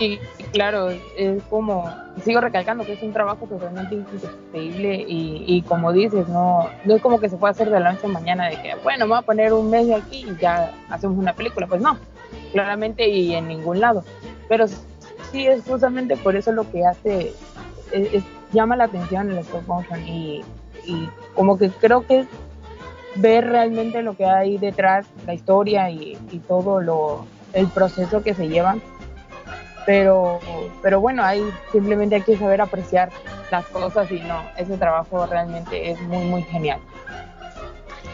Y 0.00 0.18
claro, 0.52 0.90
es 1.16 1.42
como, 1.50 1.92
sigo 2.24 2.40
recalcando 2.40 2.84
que 2.84 2.94
es 2.94 3.02
un 3.02 3.12
trabajo 3.12 3.46
totalmente 3.46 3.96
insostenible 3.96 5.04
y, 5.08 5.44
y, 5.46 5.62
como 5.62 5.92
dices, 5.92 6.28
no, 6.28 6.68
no 6.84 6.94
es 6.94 7.02
como 7.02 7.18
que 7.18 7.28
se 7.28 7.36
pueda 7.36 7.50
hacer 7.50 7.70
de 7.70 7.80
la 7.80 7.92
noche 7.92 8.06
a 8.06 8.10
mañana 8.10 8.48
de 8.48 8.62
que, 8.62 8.74
bueno, 8.82 9.06
voy 9.08 9.18
a 9.18 9.22
poner 9.22 9.52
un 9.52 9.70
mes 9.70 9.90
aquí 9.90 10.24
y 10.28 10.40
ya 10.40 10.72
hacemos 10.88 11.18
una 11.18 11.32
película. 11.32 11.66
Pues 11.66 11.80
no, 11.80 11.98
claramente 12.52 13.08
y 13.08 13.34
en 13.34 13.48
ningún 13.48 13.80
lado. 13.80 14.04
Pero 14.48 14.66
sí 14.68 15.46
es 15.46 15.64
justamente 15.64 16.16
por 16.16 16.36
eso 16.36 16.52
lo 16.52 16.70
que 16.70 16.84
hace, 16.84 17.32
llama 18.52 18.76
la 18.76 18.84
atención 18.84 19.30
el 19.30 19.38
stop 19.38 19.66
motion 19.66 20.06
y, 20.06 20.44
como 21.34 21.58
que 21.58 21.68
creo 21.68 22.06
que 22.06 22.20
es 22.20 22.26
ver 23.16 23.46
realmente 23.46 24.02
lo 24.02 24.16
que 24.16 24.24
hay 24.24 24.56
detrás, 24.56 25.06
la 25.26 25.34
historia 25.34 25.90
y, 25.90 26.16
todo 26.46 26.80
lo, 26.80 27.26
el 27.52 27.66
proceso 27.68 28.22
que 28.22 28.34
se 28.34 28.48
lleva. 28.48 28.76
Pero, 29.84 30.38
pero 30.82 31.00
bueno, 31.00 31.24
hay 31.24 31.42
simplemente 31.72 32.16
hay 32.16 32.22
que 32.22 32.36
saber 32.36 32.60
apreciar 32.60 33.10
las 33.50 33.64
cosas 33.66 34.10
y 34.10 34.20
no, 34.20 34.42
ese 34.56 34.76
trabajo 34.76 35.26
realmente 35.26 35.90
es 35.90 36.00
muy, 36.02 36.24
muy 36.24 36.42
genial. 36.42 36.78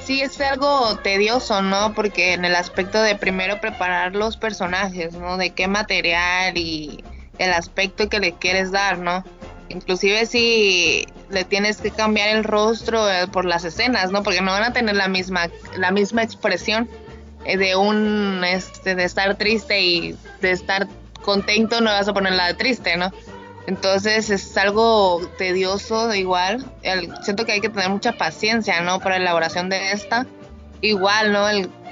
Sí, 0.05 0.21
es 0.21 0.39
algo 0.43 0.99
tedioso, 0.99 1.63
¿no? 1.63 1.95
Porque 1.95 2.35
en 2.35 2.45
el 2.45 2.55
aspecto 2.55 3.01
de 3.01 3.17
primero 3.17 3.61
preparar 3.61 4.15
los 4.15 4.37
personajes, 4.37 5.15
¿no? 5.15 5.39
De 5.39 5.51
qué 5.51 5.67
material 5.67 6.59
y 6.59 7.03
el 7.39 7.53
aspecto 7.53 8.11
que 8.11 8.21
le 8.21 8.33
quieres 8.33 8.71
dar, 8.71 8.99
¿no? 8.99 9.25
Inclusive 9.71 10.27
si 10.27 11.07
le 11.31 11.45
tienes 11.45 11.79
que 11.81 11.91
cambiar 11.91 12.29
el 12.29 12.45
rostro 12.45 13.11
eh, 13.11 13.27
por 13.29 13.47
las 13.47 13.65
escenas, 13.65 14.11
¿no? 14.13 14.23
Porque 14.23 14.43
no 14.43 14.53
van 14.53 14.65
a 14.65 14.73
tener 14.75 14.95
la 14.95 15.09
misma 15.09 15.49
la 15.77 15.91
misma 15.91 16.23
expresión 16.23 16.87
eh, 17.47 17.57
de 17.57 17.75
un 17.75 18.45
este 18.45 18.95
de 18.95 19.05
estar 19.05 19.37
triste 19.37 19.81
y 19.81 20.17
de 20.43 20.51
estar 20.51 20.87
contento 21.23 21.81
no 21.81 21.91
vas 21.91 22.07
a 22.09 22.13
poner 22.13 22.35
la 22.35 22.49
de 22.49 22.55
triste, 22.55 22.99
¿no? 22.99 23.11
Entonces 23.67 24.31
es 24.31 24.57
algo 24.57 25.21
tedioso 25.39 26.15
igual. 26.15 26.65
siento 27.23 27.47
que 27.47 27.53
hay 27.53 27.61
que 27.61 27.71
tener 27.71 27.89
mucha 27.89 28.13
paciencia, 28.13 28.81
¿no? 28.83 29.01
Para 29.01 29.17
la 29.17 29.25
elaboración 29.25 29.69
de 29.71 29.93
esta. 29.93 30.27
Igual, 30.81 31.33
¿no? 31.33 31.47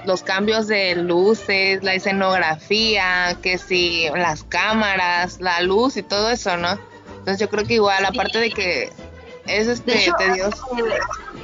los 0.04 0.22
cambios 0.22 0.66
de 0.66 0.96
luces, 0.96 1.82
la 1.82 1.94
escenografía, 1.94 3.36
que 3.40 3.58
si 3.58 4.08
las 4.16 4.42
cámaras, 4.44 5.40
la 5.40 5.60
luz 5.62 5.96
y 5.96 6.02
todo 6.02 6.30
eso, 6.30 6.56
¿no? 6.56 6.78
Entonces 7.18 7.38
yo 7.38 7.48
creo 7.48 7.64
que 7.64 7.74
igual, 7.74 8.04
aparte 8.04 8.38
de 8.38 8.50
que 8.50 8.90
es 9.46 9.68
este 9.68 10.12
tedioso. 10.18 10.64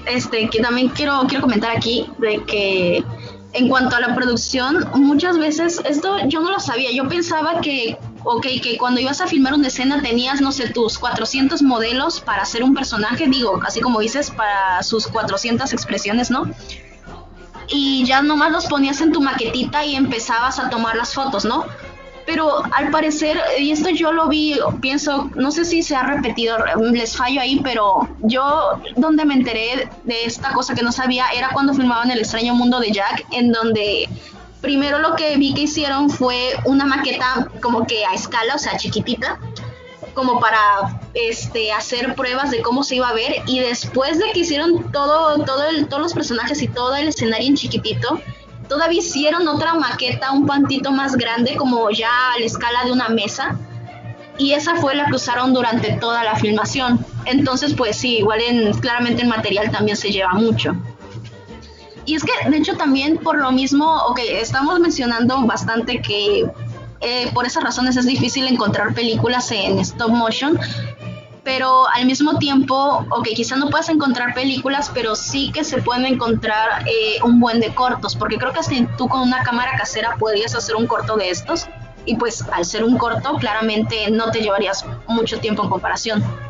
Este, 0.06 0.48
que 0.48 0.60
también 0.60 0.88
quiero, 0.88 1.22
quiero 1.28 1.42
comentar 1.42 1.76
aquí 1.76 2.10
de 2.18 2.42
que 2.44 3.04
en 3.52 3.68
cuanto 3.68 3.96
a 3.96 4.00
la 4.00 4.14
producción, 4.14 4.88
muchas 4.94 5.38
veces 5.38 5.80
esto 5.84 6.18
yo 6.26 6.40
no 6.40 6.50
lo 6.50 6.60
sabía. 6.60 6.90
Yo 6.92 7.08
pensaba 7.08 7.60
que 7.60 7.96
ok, 8.30 8.46
que 8.62 8.76
cuando 8.76 9.00
ibas 9.00 9.22
a 9.22 9.26
filmar 9.26 9.54
una 9.54 9.68
escena 9.68 10.02
tenías, 10.02 10.42
no 10.42 10.52
sé, 10.52 10.68
tus 10.68 10.98
400 10.98 11.62
modelos 11.62 12.20
para 12.20 12.42
hacer 12.42 12.62
un 12.62 12.74
personaje, 12.74 13.26
digo, 13.26 13.58
así 13.64 13.80
como 13.80 14.00
dices, 14.00 14.30
para 14.30 14.82
sus 14.82 15.06
400 15.06 15.72
expresiones, 15.72 16.30
¿no? 16.30 16.44
Y 17.68 18.04
ya 18.04 18.20
nomás 18.20 18.52
los 18.52 18.66
ponías 18.66 19.00
en 19.00 19.12
tu 19.12 19.22
maquetita 19.22 19.82
y 19.86 19.96
empezabas 19.96 20.58
a 20.58 20.68
tomar 20.68 20.94
las 20.96 21.14
fotos, 21.14 21.46
¿no? 21.46 21.64
Pero 22.26 22.62
al 22.72 22.90
parecer, 22.90 23.40
y 23.58 23.70
esto 23.70 23.88
yo 23.88 24.12
lo 24.12 24.28
vi, 24.28 24.58
pienso, 24.82 25.30
no 25.34 25.50
sé 25.50 25.64
si 25.64 25.82
se 25.82 25.96
ha 25.96 26.02
repetido, 26.02 26.58
les 26.92 27.16
fallo 27.16 27.40
ahí, 27.40 27.60
pero 27.64 28.06
yo 28.20 28.78
donde 28.96 29.24
me 29.24 29.32
enteré 29.32 29.88
de 30.04 30.24
esta 30.26 30.52
cosa 30.52 30.74
que 30.74 30.82
no 30.82 30.92
sabía 30.92 31.24
era 31.34 31.48
cuando 31.54 31.72
filmaban 31.72 32.10
El 32.10 32.18
extraño 32.18 32.54
mundo 32.54 32.78
de 32.78 32.90
Jack, 32.90 33.24
en 33.30 33.52
donde 33.52 34.06
primero 34.60 34.98
lo 34.98 35.14
que 35.14 35.36
vi 35.36 35.54
que 35.54 35.62
hicieron 35.62 36.10
fue 36.10 36.54
una 36.64 36.84
maqueta 36.84 37.48
como 37.62 37.86
que 37.86 38.04
a 38.04 38.14
escala, 38.14 38.54
o 38.54 38.58
sea, 38.58 38.76
chiquitita, 38.76 39.38
como 40.14 40.40
para 40.40 41.00
este 41.14 41.72
hacer 41.72 42.14
pruebas 42.14 42.50
de 42.50 42.60
cómo 42.62 42.82
se 42.82 42.96
iba 42.96 43.08
a 43.08 43.12
ver 43.12 43.42
y 43.46 43.60
después 43.60 44.18
de 44.18 44.32
que 44.32 44.40
hicieron 44.40 44.90
todo 44.90 45.44
todo 45.44 45.68
el, 45.68 45.86
todos 45.86 46.02
los 46.02 46.12
personajes 46.12 46.60
y 46.62 46.68
todo 46.68 46.96
el 46.96 47.08
escenario 47.08 47.48
en 47.48 47.56
chiquitito, 47.56 48.20
todavía 48.68 48.98
hicieron 48.98 49.46
otra 49.46 49.74
maqueta 49.74 50.32
un 50.32 50.46
pantito 50.46 50.90
más 50.90 51.16
grande 51.16 51.56
como 51.56 51.90
ya 51.90 52.32
a 52.32 52.38
la 52.38 52.46
escala 52.46 52.84
de 52.84 52.92
una 52.92 53.08
mesa 53.08 53.56
y 54.38 54.52
esa 54.52 54.76
fue 54.76 54.94
la 54.94 55.06
que 55.06 55.16
usaron 55.16 55.52
durante 55.52 55.92
toda 55.94 56.22
la 56.22 56.36
filmación. 56.36 57.04
Entonces, 57.24 57.74
pues 57.74 57.96
sí, 57.96 58.18
igual 58.18 58.40
en, 58.40 58.72
claramente 58.78 59.22
el 59.22 59.28
material 59.28 59.70
también 59.70 59.96
se 59.96 60.10
lleva 60.10 60.32
mucho. 60.32 60.76
Y 62.08 62.14
es 62.14 62.24
que, 62.24 62.32
de 62.48 62.56
hecho, 62.56 62.74
también 62.74 63.18
por 63.18 63.36
lo 63.36 63.52
mismo, 63.52 63.98
ok, 64.06 64.18
estamos 64.30 64.80
mencionando 64.80 65.42
bastante 65.42 66.00
que 66.00 66.50
eh, 67.02 67.30
por 67.34 67.44
esas 67.44 67.62
razones 67.62 67.98
es 67.98 68.06
difícil 68.06 68.48
encontrar 68.48 68.94
películas 68.94 69.52
en 69.52 69.78
stop 69.80 70.08
motion, 70.08 70.58
pero 71.44 71.86
al 71.90 72.06
mismo 72.06 72.38
tiempo, 72.38 73.04
ok, 73.10 73.28
quizá 73.36 73.56
no 73.56 73.68
puedas 73.68 73.90
encontrar 73.90 74.32
películas, 74.32 74.90
pero 74.94 75.14
sí 75.14 75.52
que 75.52 75.64
se 75.64 75.82
pueden 75.82 76.06
encontrar 76.06 76.82
eh, 76.86 77.18
un 77.22 77.40
buen 77.40 77.60
de 77.60 77.74
cortos, 77.74 78.16
porque 78.16 78.38
creo 78.38 78.54
que 78.54 78.62
si 78.62 78.86
tú 78.96 79.06
con 79.06 79.20
una 79.20 79.42
cámara 79.42 79.72
casera 79.76 80.16
podrías 80.18 80.54
hacer 80.54 80.76
un 80.76 80.86
corto 80.86 81.14
de 81.18 81.28
estos, 81.28 81.66
y 82.06 82.16
pues 82.16 82.42
al 82.52 82.64
ser 82.64 82.84
un 82.84 82.96
corto, 82.96 83.34
claramente 83.34 84.10
no 84.10 84.30
te 84.30 84.40
llevarías 84.40 84.82
mucho 85.08 85.40
tiempo 85.40 85.62
en 85.62 85.68
comparación. 85.68 86.47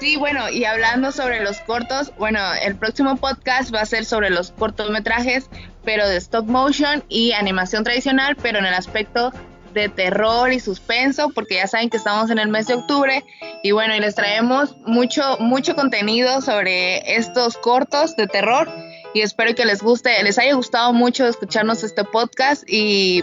Sí, 0.00 0.16
bueno, 0.16 0.48
y 0.48 0.64
hablando 0.64 1.12
sobre 1.12 1.42
los 1.42 1.60
cortos, 1.60 2.10
bueno, 2.16 2.40
el 2.62 2.74
próximo 2.74 3.16
podcast 3.16 3.72
va 3.72 3.82
a 3.82 3.86
ser 3.86 4.06
sobre 4.06 4.30
los 4.30 4.50
cortometrajes, 4.52 5.50
pero 5.84 6.08
de 6.08 6.16
stop 6.16 6.46
motion 6.46 7.04
y 7.10 7.32
animación 7.32 7.84
tradicional, 7.84 8.34
pero 8.40 8.58
en 8.58 8.64
el 8.64 8.72
aspecto 8.72 9.30
de 9.74 9.90
terror 9.90 10.52
y 10.52 10.58
suspenso, 10.58 11.28
porque 11.34 11.56
ya 11.56 11.66
saben 11.66 11.90
que 11.90 11.98
estamos 11.98 12.30
en 12.30 12.38
el 12.38 12.48
mes 12.48 12.66
de 12.66 12.74
octubre 12.74 13.24
y 13.62 13.72
bueno, 13.72 13.94
y 13.94 14.00
les 14.00 14.14
traemos 14.14 14.74
mucho 14.86 15.36
mucho 15.38 15.76
contenido 15.76 16.40
sobre 16.40 17.16
estos 17.16 17.58
cortos 17.58 18.16
de 18.16 18.26
terror 18.26 18.72
y 19.12 19.20
espero 19.20 19.54
que 19.54 19.66
les 19.66 19.82
guste, 19.82 20.22
les 20.22 20.38
haya 20.38 20.54
gustado 20.54 20.94
mucho 20.94 21.26
escucharnos 21.26 21.84
este 21.84 22.04
podcast 22.04 22.64
y 22.66 23.22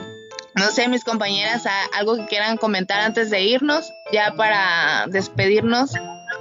no 0.54 0.70
sé, 0.70 0.88
mis 0.88 1.04
compañeras, 1.04 1.64
algo 1.96 2.16
que 2.18 2.26
quieran 2.28 2.58
comentar 2.58 3.02
antes 3.02 3.30
de 3.32 3.42
irnos, 3.42 3.94
ya 4.14 4.34
para 4.36 5.06
despedirnos. 5.08 5.92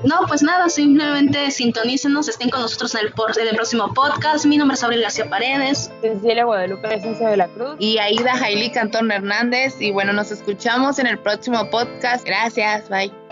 No, 0.05 0.27
pues 0.29 0.43
nada, 0.43 0.69
simplemente 0.69 1.51
sintonícenos, 1.51 2.29
estén 2.29 2.51
con 2.51 2.61
nosotros 2.61 2.95
en 2.95 3.07
el, 3.07 3.15
en 3.41 3.49
el 3.49 3.57
próximo 3.57 3.93
podcast. 3.95 4.45
Mi 4.45 4.59
nombre 4.59 4.75
es 4.75 4.85
Abril 4.85 5.03
García 5.03 5.29
Paredes. 5.29 5.91
Cecilia 6.01 6.45
Guadalupe 6.45 6.95
Esencia 6.95 7.29
de 7.29 7.37
la 7.37 7.49
Cruz. 7.49 7.77
Y 7.79 7.99
Aida 7.99 8.37
Jaili 8.37 8.71
Cantón 8.71 9.11
Hernández. 9.11 9.81
Y 9.81 9.91
bueno, 9.93 10.13
nos 10.13 10.31
escuchamos 10.31 10.99
en 10.99 11.07
el 11.07 11.19
próximo 11.19 11.69
podcast. 11.71 12.27
Gracias, 12.27 12.89
bye. 12.89 13.26